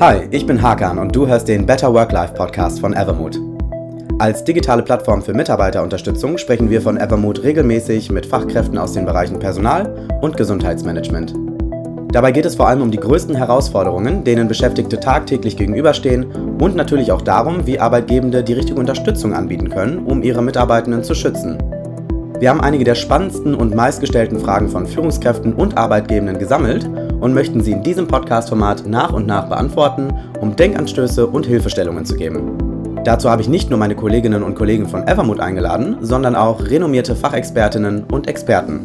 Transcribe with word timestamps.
Hi, 0.00 0.28
ich 0.30 0.46
bin 0.46 0.62
Hakan 0.62 0.96
und 1.00 1.16
du 1.16 1.26
hörst 1.26 1.48
den 1.48 1.66
Better 1.66 1.92
Work-Life 1.92 2.34
Podcast 2.34 2.78
von 2.78 2.92
Evermood. 2.92 3.40
Als 4.20 4.44
digitale 4.44 4.84
Plattform 4.84 5.22
für 5.22 5.34
Mitarbeiterunterstützung 5.34 6.38
sprechen 6.38 6.70
wir 6.70 6.80
von 6.80 6.98
Evermood 6.98 7.42
regelmäßig 7.42 8.08
mit 8.12 8.24
Fachkräften 8.24 8.78
aus 8.78 8.92
den 8.92 9.06
Bereichen 9.06 9.40
Personal 9.40 10.08
und 10.20 10.36
Gesundheitsmanagement. 10.36 11.34
Dabei 12.12 12.30
geht 12.30 12.46
es 12.46 12.54
vor 12.54 12.68
allem 12.68 12.82
um 12.82 12.92
die 12.92 13.00
größten 13.00 13.34
Herausforderungen, 13.34 14.22
denen 14.22 14.46
Beschäftigte 14.46 15.00
tagtäglich 15.00 15.56
gegenüberstehen 15.56 16.26
und 16.60 16.76
natürlich 16.76 17.10
auch 17.10 17.22
darum, 17.22 17.66
wie 17.66 17.80
Arbeitgebende 17.80 18.44
die 18.44 18.52
richtige 18.52 18.78
Unterstützung 18.78 19.34
anbieten 19.34 19.68
können, 19.68 20.06
um 20.06 20.22
ihre 20.22 20.42
Mitarbeitenden 20.42 21.02
zu 21.02 21.16
schützen. 21.16 21.58
Wir 22.38 22.50
haben 22.50 22.60
einige 22.60 22.84
der 22.84 22.94
spannendsten 22.94 23.56
und 23.56 23.74
meistgestellten 23.74 24.38
Fragen 24.38 24.68
von 24.68 24.86
Führungskräften 24.86 25.54
und 25.54 25.76
Arbeitgebenden 25.76 26.38
gesammelt 26.38 26.88
und 27.20 27.34
möchten 27.34 27.62
sie 27.62 27.72
in 27.72 27.82
diesem 27.82 28.06
Podcast-Format 28.06 28.86
nach 28.86 29.12
und 29.12 29.26
nach 29.26 29.48
beantworten, 29.48 30.12
um 30.40 30.56
Denkanstöße 30.56 31.26
und 31.26 31.46
Hilfestellungen 31.46 32.04
zu 32.04 32.16
geben. 32.16 32.56
Dazu 33.04 33.30
habe 33.30 33.42
ich 33.42 33.48
nicht 33.48 33.70
nur 33.70 33.78
meine 33.78 33.94
Kolleginnen 33.94 34.42
und 34.42 34.54
Kollegen 34.54 34.88
von 34.88 35.06
Evermood 35.06 35.40
eingeladen, 35.40 35.98
sondern 36.00 36.34
auch 36.34 36.60
renommierte 36.60 37.16
Fachexpertinnen 37.16 38.04
und 38.04 38.28
Experten. 38.28 38.80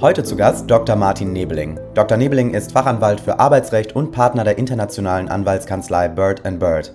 Heute 0.00 0.24
zu 0.24 0.34
Gast 0.34 0.70
Dr. 0.70 0.96
Martin 0.96 1.32
Nebeling. 1.32 1.78
Dr. 1.94 2.16
Nebeling 2.16 2.54
ist 2.54 2.72
Fachanwalt 2.72 3.20
für 3.20 3.38
Arbeitsrecht 3.38 3.94
und 3.94 4.12
Partner 4.12 4.44
der 4.44 4.58
internationalen 4.58 5.28
Anwaltskanzlei 5.28 6.08
Bird 6.08 6.42
Bird. 6.58 6.94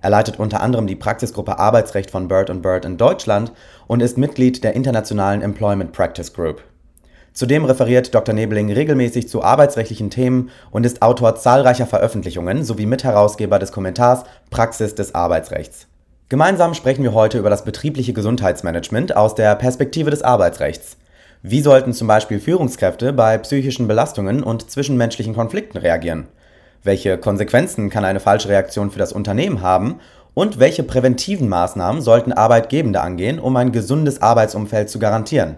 Er 0.00 0.10
leitet 0.10 0.38
unter 0.38 0.62
anderem 0.62 0.86
die 0.86 0.96
Praxisgruppe 0.96 1.58
Arbeitsrecht 1.58 2.10
von 2.10 2.28
Bird 2.28 2.50
Bird 2.62 2.84
in 2.84 2.96
Deutschland 2.96 3.52
und 3.86 4.00
ist 4.00 4.16
Mitglied 4.16 4.64
der 4.64 4.74
internationalen 4.74 5.42
Employment 5.42 5.92
Practice 5.92 6.32
Group. 6.32 6.62
Zudem 7.38 7.64
referiert 7.64 8.16
Dr. 8.16 8.34
Nebeling 8.34 8.72
regelmäßig 8.72 9.28
zu 9.28 9.44
arbeitsrechtlichen 9.44 10.10
Themen 10.10 10.50
und 10.72 10.84
ist 10.84 11.02
Autor 11.02 11.36
zahlreicher 11.36 11.86
Veröffentlichungen 11.86 12.64
sowie 12.64 12.84
Mitherausgeber 12.84 13.60
des 13.60 13.70
Kommentars 13.70 14.24
Praxis 14.50 14.96
des 14.96 15.14
Arbeitsrechts. 15.14 15.86
Gemeinsam 16.28 16.74
sprechen 16.74 17.04
wir 17.04 17.14
heute 17.14 17.38
über 17.38 17.48
das 17.48 17.62
betriebliche 17.62 18.12
Gesundheitsmanagement 18.12 19.16
aus 19.16 19.36
der 19.36 19.54
Perspektive 19.54 20.10
des 20.10 20.22
Arbeitsrechts. 20.22 20.96
Wie 21.42 21.60
sollten 21.60 21.92
zum 21.92 22.08
Beispiel 22.08 22.40
Führungskräfte 22.40 23.12
bei 23.12 23.38
psychischen 23.38 23.86
Belastungen 23.86 24.42
und 24.42 24.68
zwischenmenschlichen 24.68 25.36
Konflikten 25.36 25.78
reagieren? 25.78 26.26
Welche 26.82 27.18
Konsequenzen 27.18 27.88
kann 27.88 28.04
eine 28.04 28.18
falsche 28.18 28.48
Reaktion 28.48 28.90
für 28.90 28.98
das 28.98 29.12
Unternehmen 29.12 29.62
haben? 29.62 30.00
Und 30.34 30.58
welche 30.58 30.82
präventiven 30.82 31.48
Maßnahmen 31.48 32.02
sollten 32.02 32.32
Arbeitgebende 32.32 33.00
angehen, 33.00 33.38
um 33.38 33.54
ein 33.54 33.70
gesundes 33.70 34.22
Arbeitsumfeld 34.22 34.90
zu 34.90 34.98
garantieren? 34.98 35.56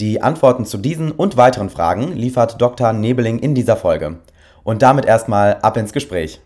Die 0.00 0.22
Antworten 0.22 0.64
zu 0.64 0.78
diesen 0.78 1.12
und 1.12 1.36
weiteren 1.36 1.68
Fragen 1.68 2.16
liefert 2.16 2.60
Dr. 2.60 2.92
Nebeling 2.94 3.38
in 3.38 3.54
dieser 3.54 3.76
Folge. 3.76 4.18
Und 4.64 4.80
damit 4.80 5.04
erstmal 5.04 5.56
ab 5.56 5.76
ins 5.76 5.92
Gespräch. 5.92 6.40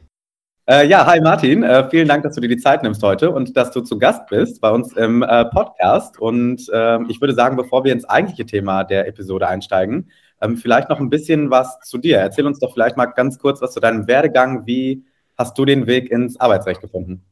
Äh, 0.68 0.88
ja, 0.88 1.06
hi 1.06 1.20
Martin, 1.20 1.62
äh, 1.62 1.88
vielen 1.88 2.08
Dank, 2.08 2.24
dass 2.24 2.34
du 2.34 2.40
dir 2.40 2.48
die 2.48 2.56
Zeit 2.56 2.82
nimmst 2.82 3.00
heute 3.04 3.30
und 3.30 3.56
dass 3.56 3.70
du 3.70 3.82
zu 3.82 4.00
Gast 4.00 4.26
bist 4.26 4.60
bei 4.60 4.70
uns 4.70 4.94
im 4.94 5.22
äh, 5.22 5.44
Podcast. 5.44 6.18
Und 6.18 6.66
ähm, 6.74 7.06
ich 7.08 7.20
würde 7.20 7.34
sagen, 7.34 7.56
bevor 7.56 7.84
wir 7.84 7.92
ins 7.92 8.04
eigentliche 8.04 8.46
Thema 8.46 8.82
der 8.82 9.06
Episode 9.06 9.46
einsteigen, 9.46 10.10
ähm, 10.40 10.56
vielleicht 10.56 10.88
noch 10.88 10.98
ein 10.98 11.08
bisschen 11.08 11.50
was 11.50 11.78
zu 11.84 11.98
dir. 11.98 12.18
Erzähl 12.18 12.46
uns 12.46 12.58
doch 12.58 12.72
vielleicht 12.72 12.96
mal 12.96 13.06
ganz 13.06 13.38
kurz 13.38 13.62
was 13.62 13.72
zu 13.72 13.78
deinem 13.78 14.08
Werdegang. 14.08 14.66
Wie 14.66 15.04
hast 15.38 15.56
du 15.56 15.64
den 15.64 15.86
Weg 15.86 16.10
ins 16.10 16.40
Arbeitsrecht 16.40 16.80
gefunden? 16.80 17.22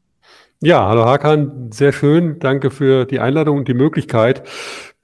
Ja, 0.63 0.89
hallo 0.89 1.05
Hakan, 1.05 1.73
sehr 1.73 1.93
schön. 1.93 2.39
Danke 2.39 2.71
für 2.71 3.05
die 3.05 3.19
Einladung 3.19 3.59
und 3.59 3.69
die 3.69 3.75
Möglichkeit. 3.75 4.45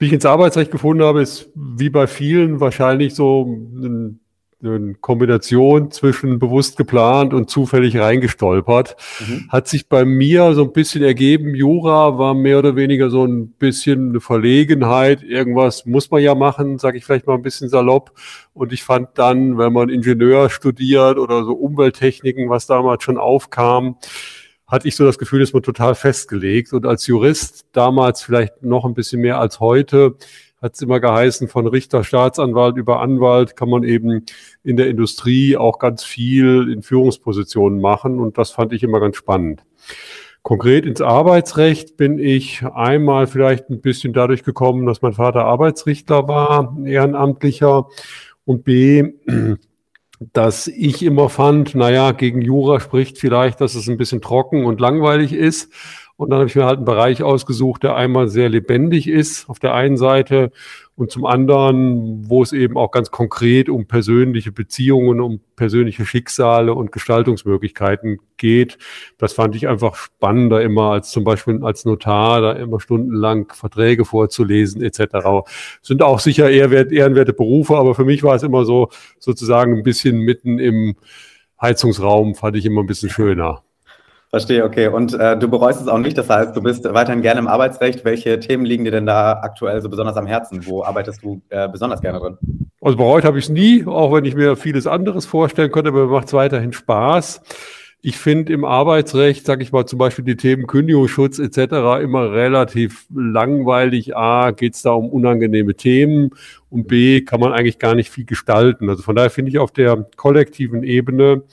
Wie 0.01 0.07
ich 0.07 0.13
ins 0.13 0.25
Arbeitsrecht 0.25 0.71
gefunden 0.71 1.03
habe, 1.03 1.21
ist 1.21 1.51
wie 1.53 1.91
bei 1.91 2.07
vielen 2.07 2.59
wahrscheinlich 2.59 3.13
so 3.13 3.45
ein 3.45 4.19
eine 4.63 4.95
Kombination 4.95 5.91
zwischen 5.91 6.39
bewusst 6.39 6.77
geplant 6.77 7.33
und 7.33 7.49
zufällig 7.49 7.97
reingestolpert. 7.97 8.95
Mhm. 9.19 9.47
Hat 9.49 9.67
sich 9.67 9.89
bei 9.89 10.05
mir 10.05 10.53
so 10.53 10.63
ein 10.63 10.73
bisschen 10.73 11.03
ergeben, 11.03 11.55
Jura 11.55 12.17
war 12.17 12.33
mehr 12.33 12.59
oder 12.59 12.75
weniger 12.75 13.09
so 13.09 13.25
ein 13.25 13.49
bisschen 13.51 14.09
eine 14.09 14.19
Verlegenheit. 14.19 15.23
Irgendwas 15.23 15.85
muss 15.85 16.11
man 16.11 16.21
ja 16.21 16.35
machen, 16.35 16.77
sage 16.77 16.97
ich 16.97 17.05
vielleicht 17.05 17.27
mal 17.27 17.35
ein 17.35 17.41
bisschen 17.41 17.69
salopp. 17.69 18.11
Und 18.53 18.73
ich 18.73 18.83
fand 18.83 19.09
dann, 19.15 19.57
wenn 19.57 19.73
man 19.73 19.89
Ingenieur 19.89 20.49
studiert 20.49 21.17
oder 21.17 21.43
so 21.43 21.53
Umwelttechniken, 21.53 22.49
was 22.49 22.67
damals 22.67 23.03
schon 23.03 23.17
aufkam, 23.17 23.97
hatte 24.71 24.87
ich 24.87 24.95
so 24.95 25.05
das 25.05 25.19
Gefühl, 25.19 25.41
ist 25.41 25.53
man 25.53 25.61
total 25.61 25.93
festgelegt. 25.95 26.71
Und 26.71 26.85
als 26.85 27.05
Jurist 27.05 27.65
damals 27.73 28.23
vielleicht 28.23 28.63
noch 28.63 28.85
ein 28.85 28.93
bisschen 28.93 29.21
mehr 29.21 29.37
als 29.37 29.59
heute, 29.59 30.15
hat 30.61 30.75
es 30.75 30.81
immer 30.81 30.99
geheißen, 30.99 31.47
von 31.47 31.67
Richter, 31.67 32.03
Staatsanwalt 32.03 32.77
über 32.77 33.01
Anwalt 33.01 33.55
kann 33.55 33.69
man 33.69 33.83
eben 33.83 34.25
in 34.63 34.77
der 34.77 34.87
Industrie 34.87 35.57
auch 35.57 35.79
ganz 35.79 36.03
viel 36.03 36.71
in 36.71 36.83
Führungspositionen 36.83 37.81
machen 37.81 38.19
und 38.19 38.37
das 38.37 38.51
fand 38.51 38.71
ich 38.71 38.83
immer 38.83 38.99
ganz 38.99 39.17
spannend. 39.17 39.63
Konkret 40.43 40.85
ins 40.85 41.01
Arbeitsrecht 41.01 41.97
bin 41.97 42.19
ich 42.19 42.63
einmal 42.63 43.27
vielleicht 43.27 43.69
ein 43.69 43.81
bisschen 43.81 44.13
dadurch 44.13 44.43
gekommen, 44.43 44.85
dass 44.85 45.01
mein 45.01 45.13
Vater 45.13 45.45
Arbeitsrichter 45.45 46.27
war, 46.27 46.77
ehrenamtlicher 46.85 47.87
und 48.45 48.63
B, 48.63 49.13
dass 50.33 50.67
ich 50.67 51.03
immer 51.03 51.29
fand, 51.29 51.73
naja, 51.73 52.11
gegen 52.11 52.41
Jura 52.41 52.79
spricht 52.79 53.17
vielleicht, 53.17 53.59
dass 53.59 53.73
es 53.73 53.87
ein 53.87 53.97
bisschen 53.97 54.21
trocken 54.21 54.65
und 54.65 54.79
langweilig 54.79 55.33
ist 55.33 55.73
und 56.21 56.29
dann 56.29 56.37
habe 56.37 56.47
ich 56.47 56.55
mir 56.55 56.65
halt 56.65 56.77
einen 56.77 56.85
Bereich 56.85 57.23
ausgesucht, 57.23 57.81
der 57.81 57.95
einmal 57.95 58.27
sehr 58.27 58.47
lebendig 58.47 59.07
ist 59.07 59.49
auf 59.49 59.57
der 59.57 59.73
einen 59.73 59.97
Seite 59.97 60.51
und 60.93 61.09
zum 61.09 61.25
anderen, 61.25 62.29
wo 62.29 62.43
es 62.43 62.53
eben 62.53 62.77
auch 62.77 62.91
ganz 62.91 63.09
konkret 63.09 63.69
um 63.69 63.87
persönliche 63.87 64.51
Beziehungen, 64.51 65.19
um 65.19 65.41
persönliche 65.55 66.05
Schicksale 66.05 66.75
und 66.75 66.91
Gestaltungsmöglichkeiten 66.91 68.19
geht. 68.37 68.77
Das 69.17 69.33
fand 69.33 69.55
ich 69.55 69.67
einfach 69.67 69.95
spannender 69.95 70.61
immer 70.61 70.91
als 70.91 71.09
zum 71.09 71.23
Beispiel 71.23 71.63
als 71.63 71.85
Notar, 71.85 72.41
da 72.41 72.51
immer 72.51 72.79
stundenlang 72.79 73.51
Verträge 73.51 74.05
vorzulesen 74.05 74.83
etc. 74.83 75.49
Sind 75.81 76.03
auch 76.03 76.19
sicher 76.19 76.51
ehrenwerte 76.51 77.33
Berufe, 77.33 77.77
aber 77.77 77.95
für 77.95 78.05
mich 78.05 78.21
war 78.21 78.35
es 78.35 78.43
immer 78.43 78.63
so 78.63 78.89
sozusagen 79.17 79.75
ein 79.75 79.83
bisschen 79.83 80.19
mitten 80.19 80.59
im 80.59 80.97
Heizungsraum, 81.59 82.35
fand 82.35 82.57
ich 82.57 82.65
immer 82.67 82.81
ein 82.81 82.87
bisschen 82.87 83.09
schöner. 83.09 83.63
Verstehe, 84.31 84.63
okay. 84.63 84.87
Und 84.87 85.13
äh, 85.13 85.37
du 85.37 85.49
bereust 85.49 85.81
es 85.81 85.89
auch 85.89 85.97
nicht, 85.97 86.17
das 86.17 86.29
heißt, 86.29 86.55
du 86.55 86.61
bist 86.61 86.85
weiterhin 86.85 87.21
gerne 87.21 87.41
im 87.41 87.47
Arbeitsrecht. 87.47 88.05
Welche 88.05 88.39
Themen 88.39 88.63
liegen 88.63 88.85
dir 88.85 88.91
denn 88.91 89.05
da 89.05 89.33
aktuell 89.33 89.81
so 89.81 89.89
besonders 89.89 90.15
am 90.15 90.25
Herzen? 90.25 90.65
Wo 90.65 90.85
arbeitest 90.85 91.21
du 91.21 91.41
äh, 91.49 91.67
besonders 91.67 91.99
gerne 91.99 92.19
drin? 92.19 92.37
Also 92.79 92.95
bereut 92.95 93.25
habe 93.25 93.39
ich 93.39 93.45
es 93.45 93.49
nie, 93.49 93.85
auch 93.85 94.13
wenn 94.13 94.23
ich 94.23 94.33
mir 94.33 94.55
vieles 94.55 94.87
anderes 94.87 95.25
vorstellen 95.25 95.69
könnte, 95.69 95.89
aber 95.89 96.05
mir 96.05 96.11
macht 96.11 96.27
es 96.27 96.33
weiterhin 96.33 96.71
Spaß. 96.71 97.41
Ich 98.03 98.17
finde 98.17 98.53
im 98.53 98.63
Arbeitsrecht, 98.63 99.45
sage 99.45 99.63
ich 99.63 99.73
mal 99.73 99.85
zum 99.85 99.99
Beispiel 99.99 100.23
die 100.23 100.37
Themen 100.37 100.65
Kündigungsschutz 100.65 101.37
etc. 101.37 102.01
immer 102.01 102.31
relativ 102.31 103.05
langweilig. 103.13 104.15
A, 104.15 104.51
geht 104.51 104.75
es 104.75 104.81
da 104.81 104.91
um 104.93 105.09
unangenehme 105.09 105.75
Themen 105.75 106.31
und 106.69 106.87
B, 106.87 107.21
kann 107.21 107.41
man 107.41 107.51
eigentlich 107.51 107.79
gar 107.79 107.95
nicht 107.95 108.09
viel 108.09 108.25
gestalten. 108.25 108.89
Also 108.89 109.03
von 109.03 109.15
daher 109.15 109.29
finde 109.29 109.51
ich 109.51 109.59
auf 109.59 109.71
der 109.71 110.07
kollektiven 110.15 110.83
Ebene 110.83 111.43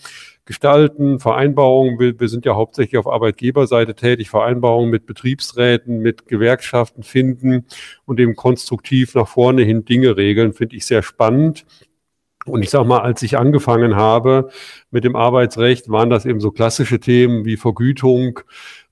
gestalten, 0.48 1.20
Vereinbarungen, 1.20 2.00
wir, 2.00 2.18
wir 2.18 2.28
sind 2.28 2.46
ja 2.46 2.54
hauptsächlich 2.54 2.96
auf 2.96 3.06
Arbeitgeberseite 3.06 3.94
tätig, 3.94 4.30
Vereinbarungen 4.30 4.88
mit 4.88 5.04
Betriebsräten, 5.04 5.98
mit 5.98 6.26
Gewerkschaften 6.26 7.02
finden 7.02 7.66
und 8.06 8.18
eben 8.18 8.34
konstruktiv 8.34 9.14
nach 9.14 9.28
vorne 9.28 9.62
hin 9.62 9.84
Dinge 9.84 10.16
regeln, 10.16 10.54
finde 10.54 10.76
ich 10.76 10.86
sehr 10.86 11.02
spannend. 11.02 11.66
Und 12.46 12.62
ich 12.62 12.70
sage 12.70 12.88
mal, 12.88 13.00
als 13.00 13.22
ich 13.22 13.36
angefangen 13.36 13.94
habe 13.94 14.48
mit 14.90 15.04
dem 15.04 15.16
Arbeitsrecht, 15.16 15.90
waren 15.90 16.08
das 16.08 16.24
eben 16.24 16.40
so 16.40 16.50
klassische 16.50 16.98
Themen 16.98 17.44
wie 17.44 17.58
Vergütung 17.58 18.40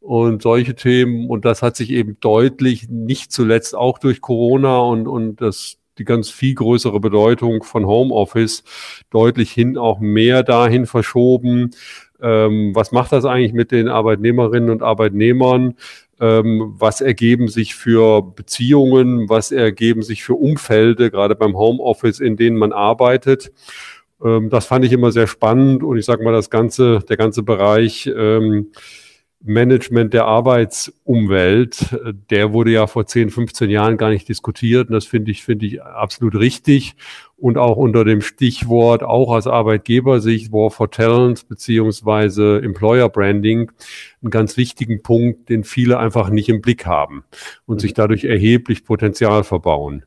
und 0.00 0.42
solche 0.42 0.74
Themen. 0.74 1.30
Und 1.30 1.46
das 1.46 1.62
hat 1.62 1.74
sich 1.74 1.90
eben 1.90 2.18
deutlich, 2.20 2.90
nicht 2.90 3.32
zuletzt 3.32 3.74
auch 3.74 3.98
durch 3.98 4.20
Corona 4.20 4.80
und, 4.80 5.08
und 5.08 5.40
das 5.40 5.78
die 5.98 6.04
ganz 6.04 6.30
viel 6.30 6.54
größere 6.54 7.00
Bedeutung 7.00 7.62
von 7.62 7.86
Homeoffice 7.86 8.64
deutlich 9.10 9.50
hin 9.52 9.78
auch 9.78 9.98
mehr 10.00 10.42
dahin 10.42 10.86
verschoben. 10.86 11.70
Ähm, 12.20 12.74
was 12.74 12.92
macht 12.92 13.12
das 13.12 13.24
eigentlich 13.24 13.52
mit 13.52 13.72
den 13.72 13.88
Arbeitnehmerinnen 13.88 14.70
und 14.70 14.82
Arbeitnehmern? 14.82 15.74
Ähm, 16.18 16.74
was 16.78 17.00
ergeben 17.00 17.48
sich 17.48 17.74
für 17.74 18.22
Beziehungen? 18.22 19.28
Was 19.28 19.52
ergeben 19.52 20.02
sich 20.02 20.24
für 20.24 20.34
Umfelde, 20.34 21.10
gerade 21.10 21.34
beim 21.34 21.56
Homeoffice, 21.56 22.20
in 22.20 22.36
denen 22.36 22.56
man 22.56 22.72
arbeitet? 22.72 23.52
Ähm, 24.24 24.48
das 24.48 24.66
fand 24.66 24.84
ich 24.84 24.92
immer 24.92 25.12
sehr 25.12 25.26
spannend 25.26 25.82
und 25.82 25.98
ich 25.98 26.06
sage 26.06 26.24
mal, 26.24 26.32
das 26.32 26.50
ganze, 26.50 27.00
der 27.08 27.16
ganze 27.16 27.42
Bereich, 27.42 28.10
ähm, 28.16 28.72
Management 29.42 30.14
der 30.14 30.24
Arbeitsumwelt, 30.24 31.96
der 32.30 32.52
wurde 32.52 32.72
ja 32.72 32.86
vor 32.86 33.06
10, 33.06 33.30
15 33.30 33.70
Jahren 33.70 33.96
gar 33.96 34.10
nicht 34.10 34.28
diskutiert. 34.28 34.88
Und 34.88 34.94
das 34.94 35.04
finde 35.04 35.30
ich, 35.30 35.44
finde 35.44 35.66
ich 35.66 35.82
absolut 35.82 36.34
richtig. 36.34 36.94
Und 37.36 37.58
auch 37.58 37.76
unter 37.76 38.04
dem 38.04 38.22
Stichwort, 38.22 39.02
auch 39.02 39.30
aus 39.30 39.46
Arbeitgebersicht, 39.46 40.52
War 40.52 40.70
for 40.70 40.90
Talent 40.90 41.48
beziehungsweise 41.48 42.60
Employer 42.62 43.08
Branding, 43.08 43.70
einen 44.22 44.30
ganz 44.30 44.56
wichtigen 44.56 45.02
Punkt, 45.02 45.50
den 45.50 45.62
viele 45.62 45.98
einfach 45.98 46.30
nicht 46.30 46.48
im 46.48 46.62
Blick 46.62 46.86
haben 46.86 47.24
und 47.66 47.80
sich 47.80 47.92
dadurch 47.94 48.24
erheblich 48.24 48.84
Potenzial 48.84 49.44
verbauen. 49.44 50.04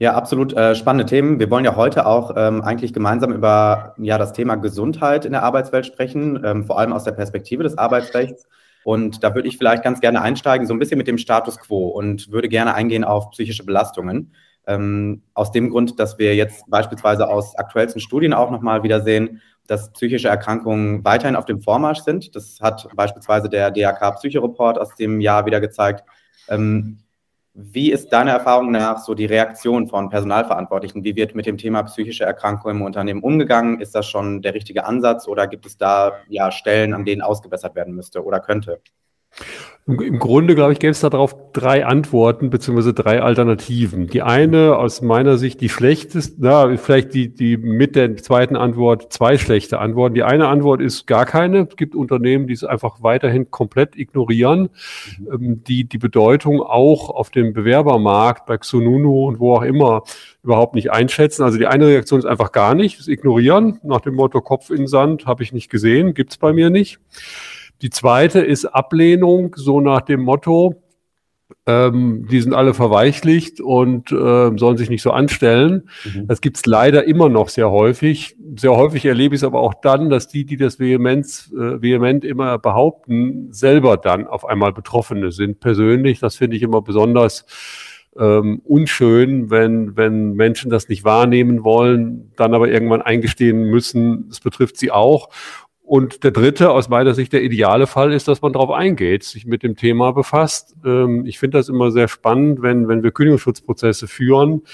Ja, 0.00 0.14
absolut 0.14 0.52
äh, 0.52 0.76
spannende 0.76 1.06
Themen. 1.06 1.40
Wir 1.40 1.50
wollen 1.50 1.64
ja 1.64 1.74
heute 1.74 2.06
auch 2.06 2.32
ähm, 2.36 2.62
eigentlich 2.62 2.92
gemeinsam 2.92 3.32
über 3.32 3.94
ja, 3.98 4.16
das 4.16 4.32
Thema 4.32 4.54
Gesundheit 4.54 5.24
in 5.24 5.32
der 5.32 5.42
Arbeitswelt 5.42 5.86
sprechen, 5.86 6.40
ähm, 6.44 6.64
vor 6.64 6.78
allem 6.78 6.92
aus 6.92 7.02
der 7.02 7.12
Perspektive 7.12 7.64
des 7.64 7.76
Arbeitsrechts. 7.76 8.46
Und 8.84 9.24
da 9.24 9.34
würde 9.34 9.48
ich 9.48 9.58
vielleicht 9.58 9.82
ganz 9.82 10.00
gerne 10.00 10.22
einsteigen, 10.22 10.68
so 10.68 10.72
ein 10.72 10.78
bisschen 10.78 10.98
mit 10.98 11.08
dem 11.08 11.18
Status 11.18 11.58
quo 11.58 11.88
und 11.88 12.30
würde 12.30 12.48
gerne 12.48 12.74
eingehen 12.74 13.02
auf 13.02 13.30
psychische 13.30 13.64
Belastungen. 13.64 14.32
Ähm, 14.68 15.22
aus 15.34 15.50
dem 15.50 15.70
Grund, 15.70 15.98
dass 15.98 16.16
wir 16.16 16.36
jetzt 16.36 16.64
beispielsweise 16.68 17.28
aus 17.28 17.56
aktuellsten 17.56 18.00
Studien 18.00 18.34
auch 18.34 18.52
nochmal 18.52 18.84
wieder 18.84 19.00
sehen, 19.00 19.42
dass 19.66 19.92
psychische 19.92 20.28
Erkrankungen 20.28 21.04
weiterhin 21.04 21.34
auf 21.34 21.44
dem 21.44 21.60
Vormarsch 21.60 22.00
sind. 22.00 22.36
Das 22.36 22.60
hat 22.60 22.86
beispielsweise 22.94 23.48
der 23.48 23.72
DRK 23.72 24.12
Psychoreport 24.12 24.78
aus 24.78 24.94
dem 24.94 25.20
Jahr 25.20 25.44
wieder 25.44 25.60
gezeigt. 25.60 26.04
Ähm, 26.48 26.98
wie 27.60 27.90
ist 27.90 28.10
deiner 28.10 28.30
Erfahrung 28.30 28.70
nach 28.70 28.98
so 28.98 29.14
die 29.14 29.26
Reaktion 29.26 29.88
von 29.88 30.10
Personalverantwortlichen? 30.10 31.02
Wie 31.02 31.16
wird 31.16 31.34
mit 31.34 31.44
dem 31.44 31.58
Thema 31.58 31.82
psychische 31.82 32.22
Erkrankungen 32.24 32.76
im 32.76 32.82
Unternehmen 32.82 33.20
umgegangen? 33.22 33.80
Ist 33.80 33.96
das 33.96 34.06
schon 34.06 34.42
der 34.42 34.54
richtige 34.54 34.84
Ansatz 34.86 35.26
oder 35.26 35.48
gibt 35.48 35.66
es 35.66 35.76
da 35.76 36.12
ja 36.28 36.52
Stellen, 36.52 36.94
an 36.94 37.04
denen 37.04 37.20
ausgebessert 37.20 37.74
werden 37.74 37.94
müsste 37.94 38.24
oder 38.24 38.38
könnte? 38.38 38.80
Im 39.88 40.18
Grunde, 40.18 40.54
glaube 40.54 40.74
ich, 40.74 40.80
gäbe 40.80 40.90
es 40.90 41.00
darauf 41.00 41.34
drei 41.54 41.86
Antworten 41.86 42.50
beziehungsweise 42.50 42.92
drei 42.92 43.22
Alternativen. 43.22 44.06
Die 44.08 44.20
eine 44.20 44.76
aus 44.76 45.00
meiner 45.00 45.38
Sicht 45.38 45.62
die 45.62 45.70
schlechteste, 45.70 46.36
na, 46.40 46.76
vielleicht 46.76 47.14
die, 47.14 47.34
die 47.34 47.56
mit 47.56 47.96
der 47.96 48.14
zweiten 48.18 48.54
Antwort 48.54 49.10
zwei 49.14 49.38
schlechte 49.38 49.78
Antworten. 49.78 50.14
Die 50.14 50.24
eine 50.24 50.48
Antwort 50.48 50.82
ist 50.82 51.06
gar 51.06 51.24
keine. 51.24 51.68
Es 51.70 51.76
gibt 51.76 51.94
Unternehmen, 51.94 52.46
die 52.46 52.52
es 52.52 52.64
einfach 52.64 53.02
weiterhin 53.02 53.50
komplett 53.50 53.96
ignorieren, 53.96 54.68
mhm. 55.18 55.28
Ähm, 55.32 55.64
die 55.64 55.84
die 55.84 55.98
Bedeutung 55.98 56.60
auch 56.60 57.08
auf 57.08 57.30
dem 57.30 57.54
Bewerbermarkt 57.54 58.44
bei 58.44 58.58
Xununu 58.58 59.26
und 59.26 59.40
wo 59.40 59.54
auch 59.54 59.62
immer 59.62 60.02
überhaupt 60.44 60.74
nicht 60.74 60.92
einschätzen. 60.92 61.44
Also 61.44 61.56
die 61.56 61.66
eine 61.66 61.86
Reaktion 61.86 62.18
ist 62.18 62.26
einfach 62.26 62.52
gar 62.52 62.74
nicht, 62.74 62.98
das 62.98 63.08
Ignorieren 63.08 63.80
nach 63.82 64.02
dem 64.02 64.16
Motto 64.16 64.42
Kopf 64.42 64.68
in 64.68 64.86
Sand, 64.86 65.24
habe 65.24 65.42
ich 65.42 65.54
nicht 65.54 65.70
gesehen, 65.70 66.12
gibt's 66.12 66.36
bei 66.36 66.52
mir 66.52 66.68
nicht. 66.68 66.98
Die 67.82 67.90
zweite 67.90 68.40
ist 68.40 68.64
Ablehnung, 68.64 69.54
so 69.56 69.80
nach 69.80 70.00
dem 70.00 70.22
Motto, 70.22 70.82
ähm, 71.66 72.26
die 72.30 72.40
sind 72.40 72.54
alle 72.54 72.74
verweichlicht 72.74 73.60
und 73.60 74.10
äh, 74.10 74.50
sollen 74.56 74.76
sich 74.76 74.90
nicht 74.90 75.02
so 75.02 75.12
anstellen. 75.12 75.88
Mhm. 76.04 76.26
Das 76.26 76.40
gibt's 76.40 76.66
leider 76.66 77.04
immer 77.04 77.28
noch 77.28 77.48
sehr 77.48 77.70
häufig. 77.70 78.36
Sehr 78.56 78.74
häufig 78.76 79.04
erlebe 79.04 79.34
ich 79.34 79.40
es 79.40 79.44
aber 79.44 79.60
auch 79.60 79.74
dann, 79.74 80.10
dass 80.10 80.28
die, 80.28 80.44
die 80.44 80.56
das 80.56 80.78
Vehemenz, 80.78 81.52
äh, 81.52 81.80
vehement 81.80 82.24
immer 82.24 82.58
behaupten, 82.58 83.52
selber 83.52 83.96
dann 83.96 84.26
auf 84.26 84.44
einmal 84.44 84.72
Betroffene 84.72 85.30
sind 85.30 85.60
persönlich. 85.60 86.20
Das 86.20 86.36
finde 86.36 86.56
ich 86.56 86.62
immer 86.62 86.82
besonders 86.82 87.46
ähm, 88.18 88.60
unschön, 88.64 89.50
wenn, 89.50 89.96
wenn 89.96 90.32
Menschen 90.32 90.70
das 90.70 90.88
nicht 90.88 91.04
wahrnehmen 91.04 91.64
wollen, 91.64 92.32
dann 92.36 92.54
aber 92.54 92.68
irgendwann 92.68 93.02
eingestehen 93.02 93.64
müssen, 93.64 94.28
es 94.30 94.40
betrifft 94.40 94.76
sie 94.76 94.90
auch. 94.90 95.28
Und 95.88 96.22
der 96.22 96.32
dritte, 96.32 96.70
aus 96.70 96.90
meiner 96.90 97.14
Sicht 97.14 97.32
der 97.32 97.42
ideale 97.42 97.86
Fall, 97.86 98.12
ist, 98.12 98.28
dass 98.28 98.42
man 98.42 98.52
darauf 98.52 98.70
eingeht, 98.70 99.24
sich 99.24 99.46
mit 99.46 99.62
dem 99.62 99.74
Thema 99.74 100.12
befasst. 100.12 100.76
Ähm, 100.84 101.24
ich 101.24 101.38
finde 101.38 101.56
das 101.56 101.70
immer 101.70 101.90
sehr 101.90 102.08
spannend, 102.08 102.60
wenn, 102.60 102.88
wenn 102.88 103.02
wir 103.02 103.10
Kündigungsschutzprozesse 103.10 104.06
führen, 104.06 104.64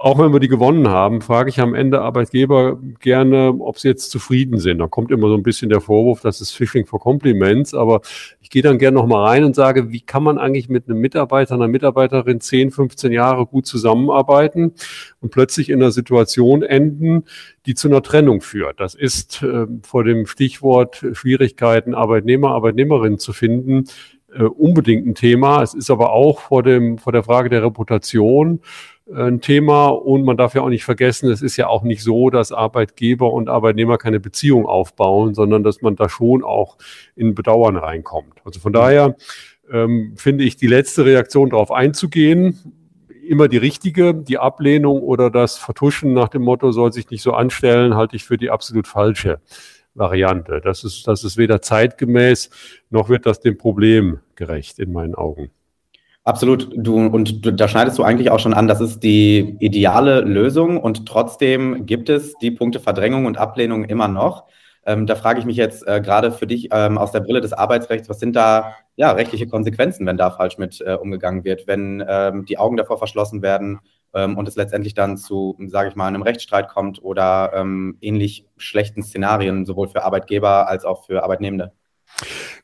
auch 0.00 0.18
wenn 0.18 0.32
wir 0.32 0.40
die 0.40 0.48
gewonnen 0.48 0.88
haben, 0.88 1.20
frage 1.20 1.50
ich 1.50 1.60
am 1.60 1.74
Ende 1.74 2.00
Arbeitgeber 2.00 2.78
gerne, 3.00 3.54
ob 3.58 3.78
sie 3.78 3.88
jetzt 3.88 4.10
zufrieden 4.10 4.58
sind. 4.58 4.78
Da 4.78 4.86
kommt 4.86 5.10
immer 5.10 5.28
so 5.28 5.34
ein 5.34 5.42
bisschen 5.42 5.68
der 5.68 5.82
Vorwurf, 5.82 6.22
das 6.22 6.40
ist 6.40 6.52
Phishing 6.52 6.86
for 6.86 7.00
Compliments, 7.00 7.74
aber 7.74 8.00
ich 8.40 8.48
gehe 8.48 8.62
dann 8.62 8.78
gerne 8.78 8.94
nochmal 8.94 9.26
rein 9.26 9.44
und 9.44 9.54
sage, 9.54 9.92
wie 9.92 10.00
kann 10.00 10.22
man 10.22 10.38
eigentlich 10.38 10.70
mit 10.70 10.88
einem 10.88 11.00
Mitarbeiter, 11.00 11.54
einer 11.54 11.68
Mitarbeiterin 11.68 12.40
10, 12.40 12.70
15 12.70 13.12
Jahre 13.12 13.44
gut 13.44 13.66
zusammenarbeiten 13.66 14.72
und 15.20 15.32
plötzlich 15.32 15.68
in 15.68 15.82
einer 15.82 15.92
Situation 15.92 16.62
enden, 16.62 17.24
die 17.66 17.74
zu 17.74 17.88
einer 17.88 18.02
Trennung 18.02 18.40
führt. 18.40 18.80
Das 18.80 18.94
ist 18.94 19.42
äh, 19.42 19.66
vor 19.82 20.04
dem 20.04 20.24
Stichwort 20.24 21.04
Schwierigkeiten, 21.12 21.94
Arbeitnehmer, 21.94 22.52
Arbeitnehmerinnen 22.52 23.18
zu 23.18 23.34
finden, 23.34 23.84
äh, 24.32 24.44
unbedingt 24.44 25.06
ein 25.06 25.14
Thema. 25.14 25.62
Es 25.62 25.74
ist 25.74 25.90
aber 25.90 26.12
auch 26.12 26.40
vor 26.40 26.62
dem, 26.62 26.96
vor 26.96 27.12
der 27.12 27.24
Frage 27.24 27.50
der 27.50 27.62
Reputation 27.62 28.60
ein 29.14 29.40
Thema 29.40 29.88
und 29.88 30.24
man 30.24 30.36
darf 30.36 30.54
ja 30.54 30.62
auch 30.62 30.68
nicht 30.68 30.84
vergessen, 30.84 31.30
es 31.30 31.42
ist 31.42 31.56
ja 31.56 31.68
auch 31.68 31.82
nicht 31.82 32.02
so, 32.02 32.30
dass 32.30 32.52
Arbeitgeber 32.52 33.32
und 33.32 33.48
Arbeitnehmer 33.48 33.98
keine 33.98 34.20
Beziehung 34.20 34.66
aufbauen, 34.66 35.34
sondern 35.34 35.62
dass 35.62 35.82
man 35.82 35.96
da 35.96 36.08
schon 36.08 36.44
auch 36.44 36.78
in 37.16 37.34
Bedauern 37.34 37.76
reinkommt. 37.76 38.34
Also 38.44 38.60
von 38.60 38.72
daher 38.72 39.16
ähm, 39.70 40.14
finde 40.16 40.44
ich 40.44 40.56
die 40.56 40.66
letzte 40.66 41.04
Reaktion 41.04 41.50
darauf 41.50 41.72
einzugehen, 41.72 42.58
immer 43.26 43.48
die 43.48 43.58
richtige, 43.58 44.14
die 44.14 44.38
Ablehnung 44.38 45.00
oder 45.02 45.30
das 45.30 45.56
Vertuschen 45.56 46.12
nach 46.12 46.28
dem 46.28 46.42
Motto 46.42 46.72
soll 46.72 46.92
sich 46.92 47.10
nicht 47.10 47.22
so 47.22 47.32
anstellen, 47.32 47.94
halte 47.94 48.16
ich 48.16 48.24
für 48.24 48.36
die 48.36 48.50
absolut 48.50 48.88
falsche 48.88 49.40
Variante. 49.94 50.60
Das 50.62 50.84
ist, 50.84 51.06
das 51.06 51.24
ist 51.24 51.36
weder 51.36 51.62
zeitgemäß, 51.62 52.50
noch 52.90 53.08
wird 53.08 53.26
das 53.26 53.40
dem 53.40 53.58
Problem 53.58 54.20
gerecht 54.34 54.78
in 54.78 54.92
meinen 54.92 55.14
Augen. 55.14 55.50
Absolut. 56.24 56.70
Du, 56.76 57.06
und 57.06 57.44
du, 57.44 57.52
da 57.52 57.66
schneidest 57.66 57.98
du 57.98 58.02
eigentlich 58.02 58.30
auch 58.30 58.40
schon 58.40 58.54
an, 58.54 58.68
das 58.68 58.80
ist 58.80 59.00
die 59.00 59.56
ideale 59.60 60.20
Lösung 60.20 60.78
und 60.78 61.06
trotzdem 61.06 61.86
gibt 61.86 62.08
es 62.10 62.34
die 62.38 62.50
Punkte 62.50 62.78
Verdrängung 62.78 63.24
und 63.24 63.38
Ablehnung 63.38 63.84
immer 63.84 64.06
noch. 64.06 64.44
Ähm, 64.84 65.06
da 65.06 65.14
frage 65.14 65.40
ich 65.40 65.46
mich 65.46 65.56
jetzt 65.56 65.86
äh, 65.86 66.00
gerade 66.00 66.32
für 66.32 66.46
dich 66.46 66.68
ähm, 66.72 66.98
aus 66.98 67.12
der 67.12 67.20
Brille 67.20 67.40
des 67.40 67.52
Arbeitsrechts, 67.52 68.08
was 68.08 68.18
sind 68.20 68.36
da 68.36 68.74
ja, 68.96 69.12
rechtliche 69.12 69.46
Konsequenzen, 69.46 70.06
wenn 70.06 70.16
da 70.16 70.30
falsch 70.30 70.58
mit 70.58 70.80
äh, 70.80 70.94
umgegangen 70.94 71.44
wird, 71.44 71.66
wenn 71.66 72.04
ähm, 72.06 72.44
die 72.44 72.58
Augen 72.58 72.76
davor 72.76 72.98
verschlossen 72.98 73.42
werden 73.42 73.80
ähm, 74.14 74.36
und 74.36 74.48
es 74.48 74.56
letztendlich 74.56 74.94
dann 74.94 75.16
zu, 75.16 75.56
sage 75.66 75.88
ich 75.90 75.96
mal, 75.96 76.06
einem 76.06 76.22
Rechtsstreit 76.22 76.68
kommt 76.68 77.02
oder 77.02 77.52
ähm, 77.54 77.96
ähnlich 78.00 78.46
schlechten 78.56 79.02
Szenarien, 79.02 79.64
sowohl 79.66 79.88
für 79.88 80.04
Arbeitgeber 80.04 80.68
als 80.68 80.84
auch 80.84 81.06
für 81.06 81.22
Arbeitnehmende? 81.22 81.72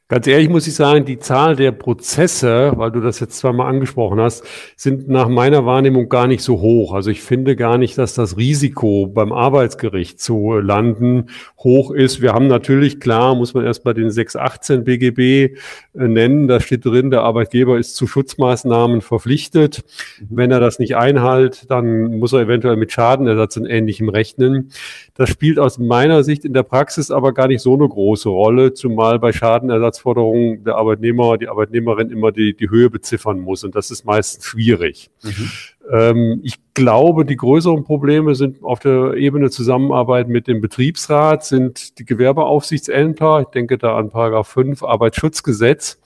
Ganz 0.08 0.28
ehrlich 0.28 0.48
muss 0.48 0.68
ich 0.68 0.74
sagen, 0.76 1.04
die 1.04 1.18
Zahl 1.18 1.56
der 1.56 1.72
Prozesse, 1.72 2.74
weil 2.76 2.92
du 2.92 3.00
das 3.00 3.18
jetzt 3.18 3.38
zweimal 3.38 3.66
angesprochen 3.68 4.20
hast, 4.20 4.44
sind 4.76 5.08
nach 5.08 5.26
meiner 5.28 5.66
Wahrnehmung 5.66 6.08
gar 6.08 6.28
nicht 6.28 6.44
so 6.44 6.60
hoch. 6.60 6.92
Also 6.92 7.10
ich 7.10 7.22
finde 7.22 7.56
gar 7.56 7.76
nicht, 7.76 7.98
dass 7.98 8.14
das 8.14 8.36
Risiko 8.36 9.08
beim 9.08 9.32
Arbeitsgericht 9.32 10.20
zu 10.20 10.60
landen 10.60 11.30
hoch 11.58 11.90
ist. 11.90 12.22
Wir 12.22 12.34
haben 12.34 12.46
natürlich, 12.46 13.00
klar, 13.00 13.34
muss 13.34 13.52
man 13.52 13.64
erst 13.64 13.82
bei 13.82 13.94
den 13.94 14.12
618 14.12 14.84
BGB 14.84 15.18
äh, 15.18 15.56
nennen, 15.94 16.46
da 16.46 16.60
steht 16.60 16.84
drin, 16.84 17.10
der 17.10 17.22
Arbeitgeber 17.22 17.76
ist 17.76 17.96
zu 17.96 18.06
Schutzmaßnahmen 18.06 19.00
verpflichtet. 19.00 19.84
Mhm. 20.20 20.26
Wenn 20.30 20.50
er 20.52 20.60
das 20.60 20.78
nicht 20.78 20.94
einhält, 20.94 21.68
dann 21.68 22.20
muss 22.20 22.32
er 22.32 22.42
eventuell 22.42 22.76
mit 22.76 22.92
Schadenersatz 22.92 23.56
und 23.56 23.66
Ähnlichem 23.66 24.08
rechnen. 24.08 24.70
Das 25.14 25.30
spielt 25.30 25.58
aus 25.58 25.78
meiner 25.78 26.22
Sicht 26.22 26.44
in 26.44 26.52
der 26.52 26.62
Praxis 26.62 27.10
aber 27.10 27.34
gar 27.34 27.48
nicht 27.48 27.62
so 27.62 27.74
eine 27.74 27.88
große 27.88 28.28
Rolle, 28.28 28.72
zumal 28.72 29.18
bei 29.18 29.32
Schadenersatz 29.32 29.95
Ersatzforderungen 29.96 30.64
der 30.64 30.76
Arbeitnehmer, 30.76 31.38
die 31.38 31.48
Arbeitnehmerin 31.48 32.10
immer 32.10 32.32
die, 32.32 32.54
die 32.54 32.70
Höhe 32.70 32.90
beziffern 32.90 33.40
muss. 33.40 33.64
Und 33.64 33.74
das 33.74 33.90
ist 33.90 34.04
meistens 34.04 34.44
schwierig. 34.44 35.10
Mhm. 35.22 35.50
Ähm, 35.90 36.40
ich 36.42 36.56
glaube, 36.74 37.24
die 37.24 37.36
größeren 37.36 37.84
Probleme 37.84 38.34
sind 38.34 38.62
auf 38.62 38.80
der 38.80 39.14
Ebene 39.14 39.50
Zusammenarbeit 39.50 40.28
mit 40.28 40.46
dem 40.46 40.60
Betriebsrat, 40.60 41.44
sind 41.44 41.98
die 41.98 42.04
Gewerbeaufsichtsämter. 42.04 43.40
Ich 43.40 43.48
denke 43.48 43.78
da 43.78 43.96
an 43.96 44.10
Paragraph 44.10 44.48
5 44.48 44.82
Arbeitsschutzgesetz 44.82 46.00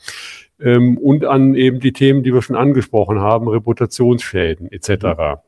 ähm, 0.62 0.98
und 0.98 1.24
an 1.24 1.54
eben 1.54 1.80
die 1.80 1.92
Themen, 1.92 2.22
die 2.22 2.32
wir 2.34 2.42
schon 2.42 2.56
angesprochen 2.56 3.20
haben, 3.20 3.48
Reputationsschäden 3.48 4.70
etc. 4.70 5.40